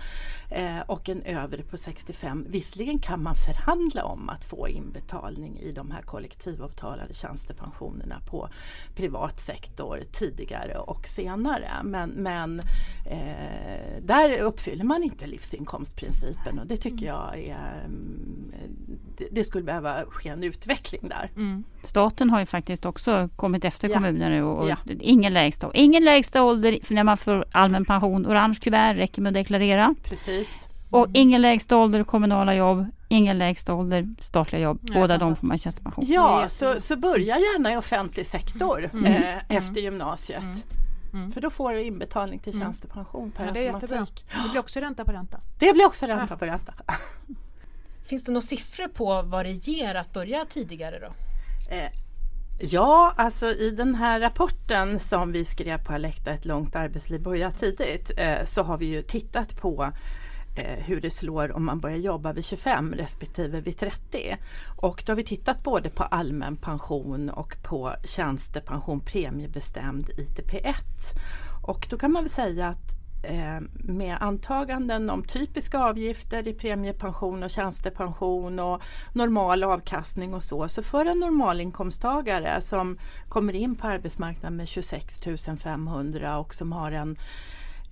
eh, 0.50 0.80
och 0.80 1.10
en 1.10 1.22
övre 1.22 1.64
på 1.64 1.78
65. 1.78 2.46
Visserligen 2.50 3.00
kan 3.00 3.24
man 3.24 3.36
förhandla 3.36 4.06
om 4.06 4.30
att 4.30 4.46
få 4.46 4.68
inbetalning 4.68 5.60
i 5.60 5.72
de 5.72 5.92
här 5.92 6.02
kollektivavtalade 6.02 7.14
tjänstepensionerna 7.14 8.20
på 8.30 8.50
privat 8.96 9.40
sektor 9.40 10.04
tidigare 10.12 10.78
och 10.78 11.08
senare. 11.08 11.70
Men, 11.84 12.10
men 12.10 12.60
eh, 13.06 14.02
där 14.02 14.42
uppfyller 14.42 14.84
man 14.84 15.04
inte 15.04 15.28
livsinkomstprincipen 15.54 16.60
och 16.60 16.68
det 16.68 16.78
tycker 16.78 17.06
mm. 17.06 17.16
jag 17.16 17.40
är, 17.40 17.86
mm, 17.86 18.52
det 19.32 19.44
skulle 19.44 19.64
behöva 19.64 20.06
ske 20.10 20.30
en 20.30 20.44
utveckling 20.44 21.10
där. 21.10 21.30
Mm. 21.36 21.64
Staten 21.84 22.30
har 22.30 22.40
ju 22.40 22.46
faktiskt 22.46 22.86
också 22.86 23.30
kommit 23.36 23.66
efter 23.66 23.90
ja. 23.90 23.94
kommunerna 23.94 24.30
nu 24.30 24.44
och, 24.44 24.60
och 24.60 24.70
ja. 24.70 24.78
ingen, 25.00 25.34
lägsta, 25.34 25.72
ingen 25.74 26.04
lägsta 26.04 26.44
ålder 26.44 26.80
när 26.90 27.04
man 27.04 27.18
får 27.18 27.46
allmän 27.52 27.86
pension. 27.86 28.26
Orange 28.26 28.60
kuvert 28.62 28.96
räcker 28.98 29.22
med 29.22 29.30
att 29.30 29.34
deklarera. 29.34 29.96
Precis. 30.04 30.68
Och 30.90 31.08
ingen 31.14 31.42
lägsta 31.42 31.78
ålder 31.78 32.04
kommunala 32.04 32.56
jobb, 32.56 32.86
ingen 33.08 33.38
lägsta 33.38 33.74
ålder 33.74 34.08
statliga 34.20 34.62
jobb. 34.62 34.80
Ja, 34.82 34.94
Båda 34.94 35.18
de 35.18 35.36
får 35.36 35.48
man 35.48 35.58
tjänstepension. 35.58 36.06
Ja, 36.08 36.46
så, 36.50 36.80
så 36.80 36.96
börja 36.96 37.38
gärna 37.38 37.74
i 37.74 37.78
offentlig 37.78 38.28
sektor 38.28 38.90
mm. 38.94 39.06
eh, 39.06 39.34
mm. 39.34 39.40
efter 39.48 39.82
gymnasiet. 39.82 40.44
Mm. 40.44 40.83
Mm. 41.14 41.32
För 41.32 41.42
då 41.42 41.50
får 41.50 41.74
du 41.74 41.84
inbetalning 41.84 42.40
till 42.40 42.54
mm. 42.54 42.66
tjänstepension 42.66 43.32
per 43.32 43.46
ja, 43.46 43.52
det 43.52 43.70
automatik. 43.70 44.26
Det 44.28 44.50
blir 44.52 44.60
också 44.60 44.80
ränta 44.80 45.06
på 45.06 45.12
ränta. 45.12 45.40
Det 45.60 45.74
blir 45.74 45.86
också 45.86 46.06
ränta 46.06 46.28
ja. 46.30 46.38
på 46.38 46.46
ränta. 46.46 46.74
Finns 48.06 48.24
det 48.24 48.32
några 48.32 48.46
siffror 48.46 48.88
på 48.88 49.22
vad 49.22 49.46
det 49.46 49.52
ger 49.52 49.96
att 49.96 50.14
börja 50.14 50.46
tidigare 50.46 51.00
då? 51.00 51.14
Eh, 51.76 51.92
ja, 52.60 53.14
alltså 53.18 53.52
i 53.52 53.72
den 53.72 53.96
här 53.96 54.20
rapporten 54.20 55.00
som 55.00 55.32
vi 55.32 55.46
skrev 55.46 55.84
på 55.86 55.94
Alekta, 55.94 56.32
ett 56.32 56.46
långt 56.46 56.76
arbetsliv 56.76 57.22
börjar 57.22 57.52
tidigt, 57.52 58.12
eh, 58.18 58.46
så 58.46 58.64
har 58.64 58.78
vi 58.78 58.86
ju 58.86 59.02
tittat 59.02 59.62
på 59.62 59.84
eh, 59.84 59.92
Eh, 60.56 60.84
hur 60.84 61.02
det 61.02 61.12
slår 61.12 61.56
om 61.56 61.66
man 61.66 61.80
börjar 61.80 61.98
jobba 61.98 62.34
vid 62.34 62.46
25 62.46 62.94
respektive 62.94 63.62
vid 63.62 63.78
30. 63.78 64.38
Och 64.78 65.04
då 65.06 65.12
har 65.12 65.18
vi 65.18 65.24
tittat 65.24 65.64
både 65.64 65.90
på 65.90 66.04
allmän 66.04 66.58
pension 66.58 67.30
och 67.30 67.56
på 67.64 67.96
tjänstepension 68.04 69.00
premiebestämd 69.00 70.10
ITP1. 70.10 70.74
Och 71.64 71.88
då 71.90 71.98
kan 71.98 72.12
man 72.12 72.24
väl 72.24 72.30
säga 72.30 72.68
att 72.68 72.94
eh, 73.24 73.60
med 73.74 74.18
antaganden 74.22 75.10
om 75.10 75.24
typiska 75.24 75.80
avgifter 75.80 76.48
i 76.48 76.54
premiepension 76.54 77.44
och 77.44 77.50
tjänstepension 77.50 78.60
och 78.60 78.82
normal 79.14 79.64
avkastning 79.64 80.34
och 80.34 80.44
så. 80.44 80.68
Så 80.68 80.84
för 80.84 81.06
en 81.06 81.20
normalinkomsttagare 81.20 82.62
som 82.62 82.98
kommer 83.30 83.54
in 83.54 83.76
på 83.76 83.88
arbetsmarknaden 83.88 84.58
med 84.58 84.68
26 84.68 85.22
500 85.64 86.40
och 86.40 86.56
som 86.56 86.72
har 86.72 86.92
en 86.92 87.18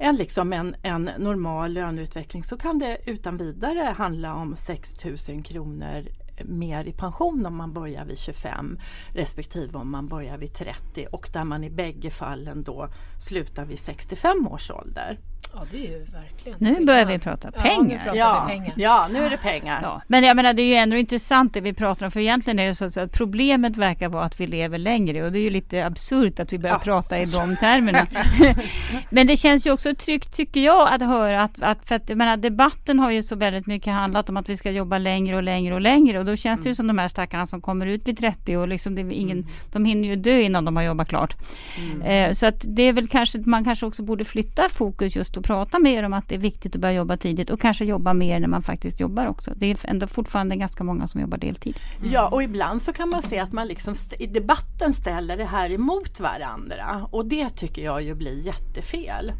en, 0.01 0.15
liksom 0.15 0.53
en, 0.53 0.75
en 0.81 1.09
normal 1.17 1.73
löneutveckling 1.73 2.43
så 2.43 2.57
kan 2.57 2.79
det 2.79 2.97
utan 3.05 3.37
vidare 3.37 3.95
handla 3.97 4.35
om 4.35 4.55
6 4.55 5.05
000 5.27 5.43
kronor 5.43 6.05
mer 6.45 6.85
i 6.85 6.91
pension 6.91 7.45
om 7.45 7.55
man 7.55 7.73
börjar 7.73 8.05
vid 8.05 8.17
25 8.17 8.79
respektive 9.13 9.77
om 9.77 9.91
man 9.91 10.07
börjar 10.07 10.37
vid 10.37 10.53
30 10.53 11.07
och 11.11 11.29
där 11.33 11.43
man 11.43 11.63
i 11.63 11.69
bägge 11.69 12.09
fallen 12.09 12.63
då 12.63 12.89
slutar 13.19 13.65
vid 13.65 13.79
65 13.79 14.47
års 14.47 14.71
ålder. 14.71 15.19
Ja, 15.53 15.65
det 15.71 15.77
är 15.77 15.91
ju 15.91 15.99
verkligen 15.99 16.57
Nu 16.59 16.85
börjar 16.85 17.05
vi 17.05 17.19
prata 17.19 17.51
pengar. 17.51 18.01
Ja, 18.05 18.15
ja, 18.15 18.45
pengar. 18.47 18.73
Ja, 18.75 19.07
nu 19.11 19.25
är 19.25 19.29
det 19.29 19.37
pengar. 19.37 19.79
Ja. 19.83 20.01
Men 20.07 20.23
jag 20.23 20.35
menar, 20.35 20.53
det 20.53 20.61
är 20.61 20.65
ju 20.65 20.75
ändå 20.75 20.97
intressant 20.97 21.53
det 21.53 21.61
vi 21.61 21.73
pratar 21.73 22.05
om. 22.05 22.11
För 22.11 22.19
egentligen 22.19 22.59
är 22.59 22.67
det 22.67 22.75
så 22.91 22.99
att 22.99 23.11
problemet 23.11 23.77
verkar 23.77 24.09
vara 24.09 24.23
att 24.23 24.39
vi 24.39 24.47
lever 24.47 24.77
längre. 24.77 25.23
Och 25.23 25.31
det 25.31 25.39
är 25.39 25.41
ju 25.41 25.49
lite 25.49 25.85
absurt 25.85 26.39
att 26.39 26.53
vi 26.53 26.59
börjar 26.59 26.75
ja. 26.75 26.79
prata 26.79 27.19
i 27.19 27.25
de 27.25 27.55
termerna. 27.55 28.07
Men 29.09 29.27
det 29.27 29.37
känns 29.37 29.67
ju 29.67 29.71
också 29.71 29.95
tryggt, 29.95 30.35
tycker 30.35 30.59
jag, 30.59 30.93
att 30.93 31.01
höra 31.01 31.43
att, 31.43 31.61
att 31.61 31.87
för 31.87 31.95
att 31.95 32.09
jag 32.09 32.17
menar, 32.17 32.37
debatten 32.37 32.99
har 32.99 33.11
ju 33.11 33.23
så 33.23 33.35
väldigt 33.35 33.67
mycket 33.67 33.93
handlat 33.93 34.29
om 34.29 34.37
att 34.37 34.49
vi 34.49 34.57
ska 34.57 34.71
jobba 34.71 34.97
längre 34.97 35.35
och 35.35 35.43
längre 35.43 35.75
och 35.75 35.81
längre. 35.81 36.19
Och 36.19 36.25
då 36.25 36.35
känns 36.35 36.57
mm. 36.57 36.63
det 36.63 36.67
ju 36.67 36.69
mm. 36.69 36.75
som 36.75 36.87
de 36.87 36.97
här 36.97 37.07
stackarna 37.07 37.45
som 37.45 37.61
kommer 37.61 37.85
ut 37.85 38.07
vid 38.07 38.17
30 38.17 38.57
och 38.57 38.67
liksom 38.67 38.95
det 38.95 39.01
är 39.01 39.11
ingen, 39.11 39.37
mm. 39.37 39.49
de 39.71 39.85
hinner 39.85 40.07
ju 40.07 40.15
dö 40.15 40.39
innan 40.39 40.65
de 40.65 40.75
har 40.75 40.83
jobbat 40.83 41.09
klart. 41.09 41.35
Mm. 41.77 42.01
Eh, 42.01 42.33
så 42.33 42.45
att 42.45 42.65
det 42.67 42.83
är 42.83 42.93
väl 42.93 43.07
kanske, 43.07 43.39
man 43.45 43.63
kanske 43.63 43.85
också 43.85 44.03
borde 44.03 44.25
flytta 44.25 44.69
fokus 44.69 45.15
just 45.15 45.30
och 45.37 45.43
prata 45.43 45.79
med 45.79 45.93
er 45.93 46.03
om 46.03 46.13
att 46.13 46.29
det 46.29 46.35
är 46.35 46.39
viktigt 46.39 46.75
att 46.75 46.81
börja 46.81 46.93
jobba 46.93 47.17
tidigt 47.17 47.49
och 47.49 47.61
kanske 47.61 47.85
jobba 47.85 48.13
mer 48.13 48.39
när 48.39 48.47
man 48.47 48.63
faktiskt 48.63 48.99
jobbar 48.99 49.25
också. 49.25 49.53
Det 49.55 49.71
är 49.71 49.77
ändå 49.83 50.07
fortfarande 50.07 50.55
ganska 50.55 50.83
många 50.83 51.07
som 51.07 51.21
jobbar 51.21 51.37
deltid. 51.37 51.79
Mm. 51.99 52.11
Ja 52.11 52.27
och 52.27 52.43
ibland 52.43 52.81
så 52.81 52.93
kan 52.93 53.09
man 53.09 53.21
se 53.21 53.39
att 53.39 53.51
man 53.51 53.67
liksom 53.67 53.95
i 54.19 54.27
debatten 54.27 54.93
ställer 54.93 55.37
det 55.37 55.45
här 55.45 55.71
emot 55.71 56.19
varandra 56.19 57.07
och 57.11 57.25
det 57.25 57.49
tycker 57.49 57.81
jag 57.81 58.01
ju 58.01 58.15
blir 58.15 58.45
jättefel. 58.45 59.31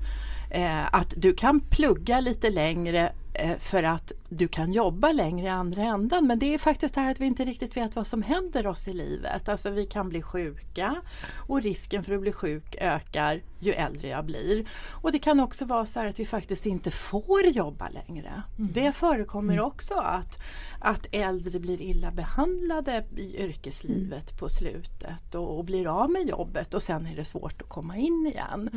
Eh, 0.51 0.95
att 0.95 1.13
du 1.17 1.33
kan 1.33 1.60
plugga 1.60 2.19
lite 2.19 2.50
längre 2.50 3.12
för 3.60 3.84
att 3.84 4.12
du 4.30 4.48
kan 4.48 4.74
jobba 4.74 5.12
längre 5.12 5.46
i 5.46 5.50
andra 5.50 5.84
ändan. 5.84 6.28
Men 6.28 6.40
det 6.40 6.54
är 6.54 6.58
faktiskt 6.58 6.96
det 6.96 7.02
här 7.02 7.12
att 7.12 7.20
vi 7.20 7.26
inte 7.26 7.46
riktigt 7.46 7.78
vet 7.78 7.96
vad 7.96 8.08
som 8.08 8.24
händer 8.24 8.68
oss 8.68 8.88
i 8.88 8.94
livet. 8.94 9.50
Alltså 9.50 9.70
vi 9.70 9.86
kan 9.86 10.10
bli 10.10 10.22
sjuka 10.22 10.96
och 11.48 11.62
risken 11.62 12.04
för 12.04 12.14
att 12.14 12.22
bli 12.22 12.32
sjuk 12.32 12.76
ökar 12.80 13.42
ju 13.60 13.74
äldre 13.74 14.08
jag 14.08 14.26
blir. 14.26 14.66
Och 14.92 15.12
det 15.12 15.20
kan 15.20 15.40
också 15.40 15.66
vara 15.66 15.86
så 15.86 16.00
att 16.00 16.20
vi 16.20 16.26
faktiskt 16.26 16.66
inte 16.66 16.92
får 16.92 17.46
jobba 17.46 17.90
längre. 17.90 18.44
Mm. 18.58 18.72
Det 18.74 18.92
förekommer 18.92 19.54
mm. 19.54 19.66
också 19.66 19.94
att, 19.94 20.40
att 20.80 21.08
äldre 21.12 21.60
blir 21.60 21.82
illa 21.82 22.12
behandlade 22.12 23.06
i 23.18 23.38
yrkeslivet 23.38 24.30
mm. 24.30 24.38
på 24.40 24.50
slutet 24.50 25.36
och, 25.36 25.58
och, 25.58 25.66
blir 25.66 25.88
av 25.88 26.10
med 26.10 26.28
jobbet 26.28 26.74
och 26.74 26.84
sen 26.84 27.08
är 27.08 27.16
det 27.16 27.26
svårt 27.26 27.62
att 27.62 27.70
komma 27.70 27.98
in 27.98 28.32
igen. 28.34 28.70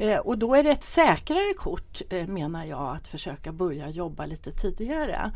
Eh, 0.00 0.18
och 0.18 0.38
då 0.38 0.54
är 0.54 0.62
det 0.62 0.70
ett 0.70 0.82
säkrare 0.82 1.54
kort 1.54 2.02
eh, 2.10 2.26
menar 2.26 2.64
jag 2.64 2.96
att 2.96 3.08
försöka 3.08 3.52
börja 3.52 3.88
jobba 3.88 4.26
lite 4.26 4.52
tidigare. 4.52 5.30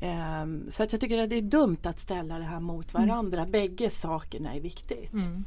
Eh, 0.00 0.68
så 0.68 0.82
att 0.82 0.92
jag 0.92 1.00
tycker 1.00 1.22
att 1.22 1.30
det 1.30 1.36
är 1.36 1.42
dumt 1.42 1.78
att 1.82 2.00
ställa 2.00 2.38
det 2.38 2.44
här 2.44 2.60
mot 2.60 2.94
mm. 2.94 3.08
varandra. 3.08 3.38
Mm. 3.38 3.50
Bägge 3.50 3.90
sakerna 3.90 4.54
är 4.54 4.60
viktigt. 4.60 5.12
Mm. 5.12 5.44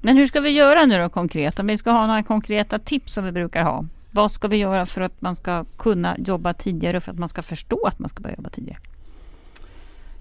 Men 0.00 0.16
hur 0.16 0.26
ska 0.26 0.40
vi 0.40 0.50
göra 0.50 0.84
nu 0.84 0.98
då 0.98 1.08
konkret? 1.08 1.58
Om 1.58 1.66
vi 1.66 1.76
ska 1.76 1.90
ha 1.90 2.06
några 2.06 2.22
konkreta 2.22 2.78
tips 2.78 3.12
som 3.12 3.24
vi 3.24 3.32
brukar 3.32 3.62
ha. 3.62 3.84
Vad 4.10 4.30
ska 4.30 4.48
vi 4.48 4.56
göra 4.56 4.86
för 4.86 5.00
att 5.00 5.20
man 5.20 5.36
ska 5.36 5.64
kunna 5.64 6.16
jobba 6.18 6.54
tidigare 6.54 6.96
och 6.96 7.02
för 7.02 7.12
att 7.12 7.18
man 7.18 7.28
ska 7.28 7.42
förstå 7.42 7.86
att 7.86 7.98
man 7.98 8.08
ska 8.08 8.22
börja 8.22 8.36
jobba 8.36 8.50
tidigare? 8.50 8.78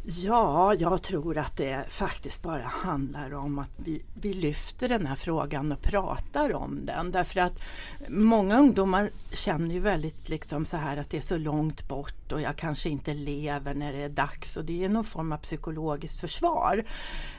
Ja, 0.03 0.74
jag 0.74 1.01
tror 1.01 1.38
att 1.38 1.58
det 1.58 1.86
faktiskt 1.89 2.41
bara 2.41 2.63
handlar 2.63 3.34
om 3.34 3.60
att 3.60 3.72
vi, 3.77 4.01
vi 4.22 4.34
lyfter 4.34 4.89
den 4.89 5.05
här 5.05 5.15
frågan 5.15 5.72
och 5.72 5.81
pratar 5.81 6.53
om 6.53 6.86
den. 6.86 7.12
Därför 7.12 7.39
att 7.39 7.62
många 8.10 8.60
ungdomar 8.60 9.10
känner 9.34 9.75
ju 9.75 9.79
väldigt 9.79 10.29
liksom 10.29 10.65
så 10.65 10.77
här 10.77 10.98
att 10.98 11.10
det 11.10 11.17
är 11.17 11.22
så 11.22 11.38
långt 11.38 11.88
bort 11.88 12.31
och 12.31 12.41
jag 12.41 12.55
kanske 12.55 12.89
inte 12.89 13.13
lever 13.13 13.74
när 13.74 13.93
det 13.93 14.01
är 14.01 14.10
dags 14.10 14.58
och 14.58 14.65
det 14.65 14.84
är 14.84 14.89
någon 14.89 15.03
form 15.03 15.31
av 15.31 15.38
psykologiskt 15.38 16.20
försvar. 16.20 16.84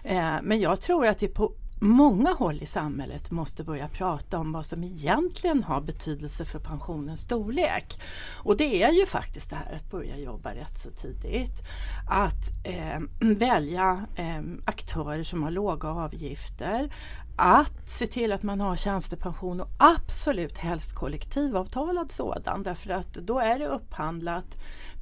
Eh, 0.02 0.34
men 0.42 0.60
jag 0.60 0.80
tror 0.80 1.06
att 1.06 1.18
det 1.18 1.28
på 1.28 1.52
många 1.82 2.32
håll 2.32 2.62
i 2.62 2.66
samhället 2.66 3.30
måste 3.30 3.64
börja 3.64 3.88
prata 3.88 4.38
om 4.38 4.52
vad 4.52 4.66
som 4.66 4.84
egentligen 4.84 5.62
har 5.62 5.80
betydelse 5.80 6.44
för 6.44 6.58
pensionens 6.58 7.20
storlek. 7.20 8.00
Och 8.36 8.56
det 8.56 8.82
är 8.82 8.92
ju 8.92 9.06
faktiskt 9.06 9.50
det 9.50 9.56
här 9.56 9.76
att 9.76 9.90
börja 9.90 10.18
jobba 10.18 10.54
rätt 10.54 10.78
så 10.78 10.90
tidigt. 10.90 11.62
Att 12.08 12.50
eh, 12.64 13.00
välja 13.20 14.06
eh, 14.16 14.42
aktörer 14.64 15.22
som 15.22 15.42
har 15.42 15.50
låga 15.50 15.88
avgifter, 15.88 16.90
att 17.36 17.88
se 17.88 18.06
till 18.06 18.32
att 18.32 18.42
man 18.42 18.60
har 18.60 18.76
tjänstepension 18.76 19.60
och 19.60 19.68
absolut 19.78 20.58
helst 20.58 20.94
kollektivavtalad 20.94 22.10
sådan 22.10 22.62
därför 22.62 22.90
att 22.90 23.12
då 23.12 23.38
är 23.38 23.58
det 23.58 23.66
upphandlat, 23.66 24.46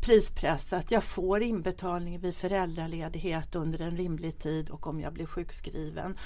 prispressat, 0.00 0.90
jag 0.90 1.04
får 1.04 1.42
inbetalning 1.42 2.18
vid 2.18 2.34
föräldraledighet 2.34 3.54
under 3.54 3.80
en 3.80 3.96
rimlig 3.96 4.38
tid 4.38 4.70
och 4.70 4.86
om 4.86 5.00
jag 5.00 5.12
blir 5.12 5.26
sjukskriven. 5.26 6.16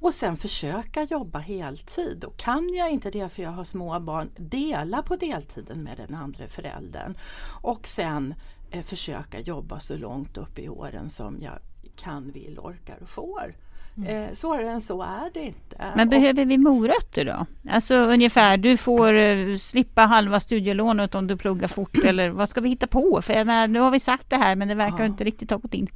Och 0.00 0.14
sen 0.14 0.36
försöka 0.36 1.02
jobba 1.02 1.38
heltid 1.38 2.24
och 2.24 2.36
kan 2.36 2.74
jag 2.74 2.90
inte 2.90 3.10
det 3.10 3.28
för 3.28 3.42
jag 3.42 3.50
har 3.50 3.64
små 3.64 4.00
barn, 4.00 4.30
dela 4.36 5.02
på 5.02 5.16
deltiden 5.16 5.82
med 5.82 5.96
den 5.96 6.14
andra 6.14 6.46
föräldern 6.46 7.18
och 7.62 7.88
sen 7.88 8.34
eh, 8.70 8.82
försöka 8.82 9.40
jobba 9.40 9.80
så 9.80 9.96
långt 9.96 10.38
upp 10.38 10.58
i 10.58 10.68
åren 10.68 11.10
som 11.10 11.42
jag 11.42 11.58
kan, 11.96 12.30
vill, 12.30 12.58
orkar 12.58 12.98
och 13.02 13.08
får. 13.08 13.54
Mm. 13.98 14.24
Eh, 14.24 14.32
svårare 14.32 14.70
än 14.70 14.80
så 14.80 15.02
är 15.02 15.30
det 15.34 15.40
inte. 15.40 15.92
Men 15.96 16.08
behöver 16.08 16.44
vi 16.44 16.58
morötter 16.58 17.24
då? 17.24 17.46
Alltså 17.70 17.94
ungefär, 17.94 18.56
du 18.56 18.76
får 18.76 19.14
uh, 19.14 19.56
slippa 19.56 20.02
halva 20.02 20.40
studielånet 20.40 21.14
om 21.14 21.26
du 21.26 21.36
pluggar 21.36 21.68
fort 21.68 21.98
eller 22.04 22.30
vad 22.30 22.48
ska 22.48 22.60
vi 22.60 22.68
hitta 22.68 22.86
på? 22.86 23.22
För 23.22 23.44
menar, 23.44 23.68
nu 23.68 23.80
har 23.80 23.90
vi 23.90 24.00
sagt 24.00 24.30
det 24.30 24.36
här 24.36 24.56
men 24.56 24.68
det 24.68 24.74
verkar 24.74 24.98
ja. 24.98 25.04
inte 25.04 25.24
riktigt 25.24 25.50
ha 25.50 25.58
gått 25.58 25.74
in. 25.74 25.88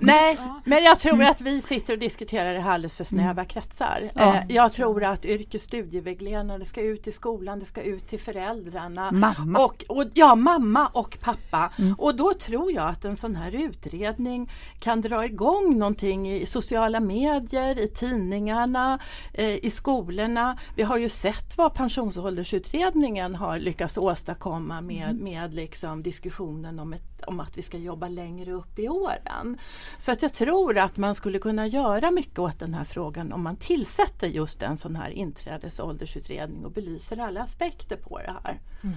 Nej, 0.00 0.38
men 0.64 0.84
jag 0.84 0.98
tror 0.98 1.14
mm. 1.14 1.30
att 1.30 1.40
vi 1.40 1.62
sitter 1.62 1.92
och 1.92 1.98
diskuterar 1.98 2.54
det 2.54 2.60
här 2.60 2.70
alldeles 2.70 2.96
för 2.96 3.04
snäva 3.04 3.30
mm. 3.30 3.46
kretsar. 3.46 4.10
Ja. 4.14 4.34
Eh, 4.34 4.42
jag 4.48 4.72
tror 4.72 5.04
att 5.04 5.24
yrkesstudievägledarna 5.24 6.64
ska 6.64 6.80
ut 6.80 7.06
i 7.06 7.12
skolan, 7.12 7.58
det 7.58 7.64
ska 7.64 7.82
ut 7.82 8.08
till 8.08 8.20
föräldrarna. 8.20 9.10
Mamma. 9.10 9.58
Och, 9.58 9.84
och, 9.88 10.04
ja, 10.14 10.34
mamma 10.34 10.86
och 10.86 11.18
pappa. 11.20 11.72
Mm. 11.78 11.94
Och 11.98 12.14
då 12.14 12.34
tror 12.34 12.72
jag 12.72 12.88
att 12.88 13.04
en 13.04 13.16
sån 13.16 13.36
här 13.36 13.54
utredning 13.54 14.50
kan 14.80 15.00
dra 15.00 15.24
igång 15.24 15.78
någonting 15.78 16.32
i 16.32 16.46
sociala 16.46 17.00
medier, 17.00 17.78
i 17.78 17.88
tidningarna, 17.88 18.98
eh, 19.32 19.64
i 19.64 19.70
skolorna. 19.70 20.58
Vi 20.74 20.82
har 20.82 20.96
ju 20.96 21.08
sett 21.08 21.58
vad 21.58 21.74
pensionsåldersutredningen 21.74 23.34
har 23.34 23.58
lyckats 23.58 23.98
åstadkomma 23.98 24.80
med, 24.80 25.10
mm. 25.10 25.24
med 25.24 25.54
liksom 25.54 26.02
diskussionen 26.02 26.78
om 26.78 26.92
ett 26.92 27.15
om 27.22 27.40
att 27.40 27.58
vi 27.58 27.62
ska 27.62 27.78
jobba 27.78 28.08
längre 28.08 28.52
upp 28.52 28.78
i 28.78 28.88
åren. 28.88 29.58
Så 29.98 30.12
att 30.12 30.22
jag 30.22 30.32
tror 30.34 30.78
att 30.78 30.96
man 30.96 31.14
skulle 31.14 31.38
kunna 31.38 31.66
göra 31.66 32.10
mycket 32.10 32.38
åt 32.38 32.58
den 32.58 32.74
här 32.74 32.84
frågan 32.84 33.32
om 33.32 33.42
man 33.42 33.56
tillsätter 33.56 34.26
just 34.28 34.62
en 34.62 34.76
sån 34.76 34.96
här 34.96 35.10
inträdesåldersutredning 35.10 36.64
och 36.64 36.70
belyser 36.70 37.20
alla 37.20 37.42
aspekter 37.42 37.96
på 37.96 38.18
det 38.18 38.34
här. 38.44 38.60
Mm. 38.82 38.96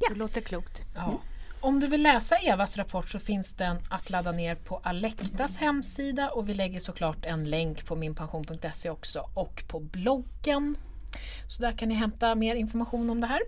Ja. 0.00 0.08
Det 0.08 0.18
låter 0.18 0.40
klokt. 0.40 0.82
Ja. 0.94 1.04
Mm. 1.04 1.18
Om 1.60 1.80
du 1.80 1.86
vill 1.86 2.02
läsa 2.02 2.36
Evas 2.36 2.76
rapport 2.76 3.10
så 3.10 3.18
finns 3.18 3.54
den 3.54 3.76
att 3.90 4.10
ladda 4.10 4.32
ner 4.32 4.54
på 4.54 4.80
Alektas 4.82 5.56
hemsida 5.56 6.30
och 6.30 6.48
vi 6.48 6.54
lägger 6.54 6.80
såklart 6.80 7.24
en 7.24 7.50
länk 7.50 7.86
på 7.86 7.96
minpension.se 7.96 8.90
också 8.90 9.30
och 9.34 9.64
på 9.68 9.80
bloggen. 9.80 10.76
Så 11.48 11.62
där 11.62 11.72
kan 11.72 11.88
ni 11.88 11.94
hämta 11.94 12.34
mer 12.34 12.54
information 12.54 13.10
om 13.10 13.20
det 13.20 13.26
här. 13.26 13.40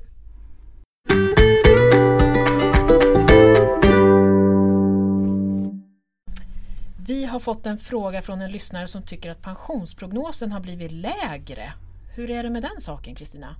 Har 7.30 7.40
fått 7.40 7.66
en 7.66 7.78
fråga 7.78 8.22
från 8.22 8.40
en 8.40 8.52
lyssnare 8.52 8.88
som 8.88 9.02
tycker 9.02 9.30
att 9.30 9.42
pensionsprognosen 9.42 10.52
har 10.52 10.60
blivit 10.60 10.92
lägre. 10.92 11.72
Hur 12.16 12.30
är 12.30 12.42
det 12.42 12.50
med 12.50 12.62
den 12.62 12.80
saken 12.80 13.14
Kristina? 13.14 13.56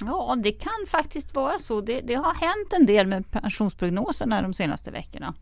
Ja, 0.00 0.36
det 0.42 0.52
kan 0.52 0.86
faktiskt 0.88 1.34
vara 1.34 1.58
så. 1.58 1.80
Det, 1.80 2.00
det, 2.00 2.14
har 2.14 2.34
hänt 2.34 2.72
en 2.72 2.86
del 2.86 3.06
med 3.06 3.30
pensionsprognoserna 3.30 4.42
de 4.42 4.54
senaste 4.54 4.90
veckorna. 4.90 5.34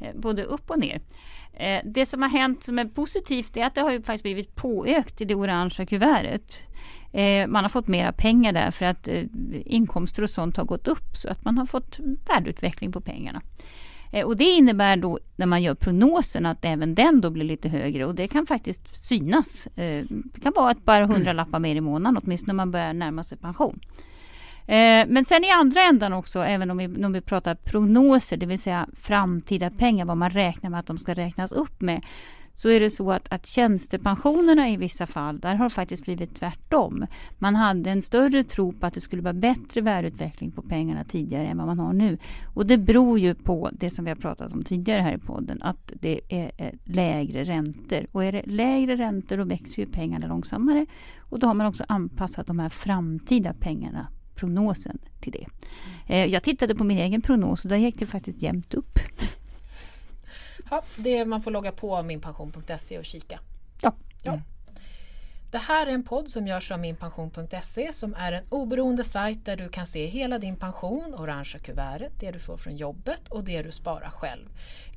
Eh, 0.00 0.14
både 0.14 0.42
upp 0.42 0.70
och 0.70 0.78
ner. 0.78 1.00
Eh, 1.52 1.80
det 1.84 2.06
som 2.06 2.22
har 2.22 2.28
hänt 2.28 2.62
som 2.62 2.78
är 2.78 2.84
positivt 2.84 3.56
är 3.56 3.64
att 3.64 3.74
det 3.74 3.80
har 3.80 3.92
ju 3.92 4.02
faktiskt 4.02 4.22
blivit 4.22 4.54
påökt 4.54 5.20
i 5.20 5.24
det 5.24 5.34
orangea 5.34 5.86
kuvertet. 5.86 6.62
Eh, 7.12 7.46
man 7.46 7.64
har 7.64 7.68
fått 7.68 7.88
mera 7.88 8.12
pengar 8.12 8.52
där 8.52 8.70
för 8.70 8.84
att 8.84 9.08
inkomster 9.64 10.22
och 10.22 10.30
sånt 10.30 10.56
har 10.56 10.64
gått 10.64 10.88
upp 10.88 11.16
så 11.16 11.28
att 11.28 11.44
man 11.44 11.58
har 11.58 11.66
fått 11.66 11.98
värdeutveckling 12.28 12.92
på 12.92 13.00
pengarna. 13.00 13.42
Eh, 14.12 14.26
och 14.26 14.36
det 14.36 14.44
innebär 14.44 14.96
då 14.96 15.18
när 15.36 15.46
man 15.46 15.62
gör 15.62 15.74
prognosen 15.74 16.46
att 16.46 16.64
även 16.64 16.94
den 16.94 17.20
då 17.20 17.30
blir 17.30 17.44
lite 17.44 17.68
högre 17.68 18.04
och 18.04 18.14
det 18.14 18.28
kan 18.28 18.46
faktiskt 18.46 19.06
synas. 19.06 19.66
Eh, 19.66 20.04
det 20.08 20.40
kan 20.40 20.52
vara 20.56 20.70
ett 20.70 20.84
par 20.84 21.02
hundralappar 21.02 21.58
mer 21.58 21.76
i 21.76 21.80
månaden 21.80 22.22
åtminstone 22.24 22.52
när 22.52 22.56
man 22.56 22.70
börjar 22.70 22.92
närma 22.92 23.22
sig 23.22 23.38
pension. 23.38 23.80
Eh, 24.66 25.06
men 25.08 25.24
sen 25.24 25.44
i 25.44 25.50
andra 25.50 25.82
ändan 25.82 26.12
också, 26.12 26.40
även 26.40 26.70
om 26.70 26.78
vi, 26.78 27.04
om 27.04 27.12
vi 27.12 27.20
pratar 27.20 27.54
prognoser, 27.54 28.36
det 28.36 28.46
vill 28.46 28.58
säga 28.58 28.88
framtida 29.00 29.70
pengar, 29.70 30.04
vad 30.04 30.16
man 30.16 30.30
räknar 30.30 30.70
med 30.70 30.80
att 30.80 30.86
de 30.86 30.98
ska 30.98 31.14
räknas 31.14 31.52
upp 31.52 31.80
med, 31.80 32.04
så 32.58 32.68
är 32.68 32.80
det 32.80 32.90
så 32.90 33.12
att, 33.12 33.32
att 33.32 33.46
tjänstepensionerna 33.46 34.68
i 34.68 34.76
vissa 34.76 35.06
fall, 35.06 35.38
där 35.40 35.54
har 35.54 35.68
faktiskt 35.68 36.04
blivit 36.04 36.34
tvärtom. 36.34 37.06
Man 37.38 37.56
hade 37.56 37.90
en 37.90 38.02
större 38.02 38.44
tro 38.44 38.72
på 38.72 38.86
att 38.86 38.94
det 38.94 39.00
skulle 39.00 39.22
vara 39.22 39.34
bättre 39.34 39.80
värdeutveckling 39.80 40.50
på 40.50 40.62
pengarna 40.62 41.04
tidigare 41.04 41.46
än 41.46 41.58
vad 41.58 41.66
man 41.66 41.78
har 41.78 41.92
nu. 41.92 42.18
Och 42.54 42.66
det 42.66 42.78
beror 42.78 43.18
ju 43.18 43.34
på 43.34 43.70
det 43.72 43.90
som 43.90 44.04
vi 44.04 44.10
har 44.10 44.16
pratat 44.16 44.52
om 44.52 44.62
tidigare 44.62 45.00
här 45.00 45.14
i 45.14 45.18
podden, 45.18 45.62
att 45.62 45.92
det 46.00 46.20
är 46.28 46.74
lägre 46.84 47.44
räntor. 47.44 48.06
Och 48.12 48.24
är 48.24 48.32
det 48.32 48.42
lägre 48.46 48.96
räntor 48.96 49.36
då 49.36 49.44
växer 49.44 49.82
ju 49.82 49.88
pengarna 49.88 50.26
långsammare. 50.26 50.86
Och 51.18 51.38
då 51.38 51.46
har 51.46 51.54
man 51.54 51.66
också 51.66 51.84
anpassat 51.88 52.46
de 52.46 52.58
här 52.58 52.68
framtida 52.68 53.54
pengarna 53.54 54.08
prognosen 54.34 54.98
till 55.20 55.32
det. 55.32 55.46
Eh, 56.06 56.26
jag 56.26 56.42
tittade 56.42 56.74
på 56.74 56.84
min 56.84 56.98
egen 56.98 57.22
prognos 57.22 57.64
och 57.64 57.70
där 57.70 57.76
gick 57.76 57.98
det 57.98 58.06
faktiskt 58.06 58.42
jämnt 58.42 58.74
upp. 58.74 58.98
Ja, 60.70 60.82
så 60.86 61.02
det, 61.02 61.24
man 61.24 61.42
får 61.42 61.50
logga 61.50 61.72
på 61.72 62.02
minpension.se 62.02 62.98
och 62.98 63.04
kika. 63.04 63.40
Ja. 63.82 63.92
ja. 64.22 64.32
Mm. 64.32 64.44
Det 65.50 65.58
här 65.58 65.86
är 65.86 65.90
en 65.90 66.02
podd 66.02 66.28
som 66.28 66.46
görs 66.46 66.70
av 66.70 66.80
minpension.se 66.80 67.92
som 67.92 68.14
är 68.14 68.32
en 68.32 68.44
oberoende 68.48 69.04
sajt 69.04 69.44
där 69.44 69.56
du 69.56 69.68
kan 69.68 69.86
se 69.86 70.06
hela 70.06 70.38
din 70.38 70.56
pension, 70.56 71.14
orangea 71.14 71.60
kuvertet, 71.60 72.12
det 72.20 72.30
du 72.30 72.38
får 72.38 72.56
från 72.56 72.76
jobbet 72.76 73.28
och 73.28 73.44
det 73.44 73.62
du 73.62 73.72
sparar 73.72 74.10
själv. 74.10 74.48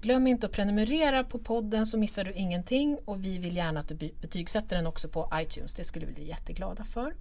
Glöm 0.01 0.27
inte 0.27 0.45
att 0.45 0.51
prenumerera 0.51 1.23
på 1.23 1.39
podden 1.39 1.85
så 1.85 1.97
missar 1.97 2.23
du 2.23 2.33
ingenting 2.33 2.97
och 3.05 3.23
vi 3.23 3.37
vill 3.37 3.55
gärna 3.55 3.79
att 3.79 3.87
du 3.87 3.95
betygsätter 3.95 4.75
den 4.75 4.87
också 4.87 5.09
på 5.09 5.29
iTunes. 5.35 5.73
Det 5.73 5.83
skulle 5.83 6.05
vi 6.05 6.13
bli 6.13 6.27
jätteglada 6.27 6.83
för. 6.83 7.15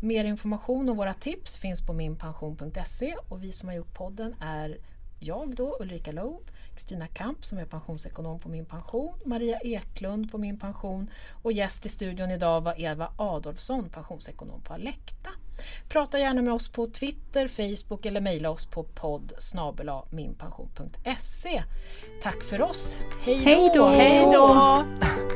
Mer 0.00 0.24
information 0.24 0.88
och 0.88 0.96
våra 0.96 1.14
tips 1.14 1.56
finns 1.56 1.86
på 1.86 1.92
minpension.se 1.92 3.16
och 3.28 3.44
vi 3.44 3.52
som 3.52 3.68
har 3.68 3.76
gjort 3.76 3.94
podden 3.94 4.34
är 4.40 4.78
jag 5.18 5.56
då, 5.56 5.76
Ulrika 5.80 6.12
Loob, 6.12 6.50
Kristina 6.74 7.06
Kamp 7.06 7.44
som 7.44 7.58
är 7.58 7.64
pensionsekonom 7.64 8.40
på 8.40 8.48
Min 8.48 8.64
Pension, 8.64 9.18
Maria 9.24 9.58
Eklund 9.58 10.30
på 10.30 10.38
Min 10.38 10.58
Pension 10.58 11.10
och 11.42 11.52
gäst 11.52 11.86
i 11.86 11.88
studion 11.88 12.30
idag 12.30 12.60
var 12.60 12.80
Eva 12.80 13.12
Adolfsson, 13.16 13.88
pensionsekonom 13.88 14.60
på 14.60 14.74
Alekta. 14.74 15.30
Prata 15.88 16.18
gärna 16.18 16.42
med 16.42 16.52
oss 16.52 16.68
på 16.68 16.86
Twitter, 16.86 17.48
Facebook 17.48 18.06
eller 18.06 18.20
mejla 18.20 18.50
oss 18.50 18.66
på 18.66 18.82
podd 18.82 19.32
minpension.se. 20.10 21.62
Tack 22.22 22.42
för 22.42 22.62
oss. 22.62 22.96
Hej 23.20 23.70
då! 23.74 23.88
Hej 23.88 24.22
då! 24.32 24.84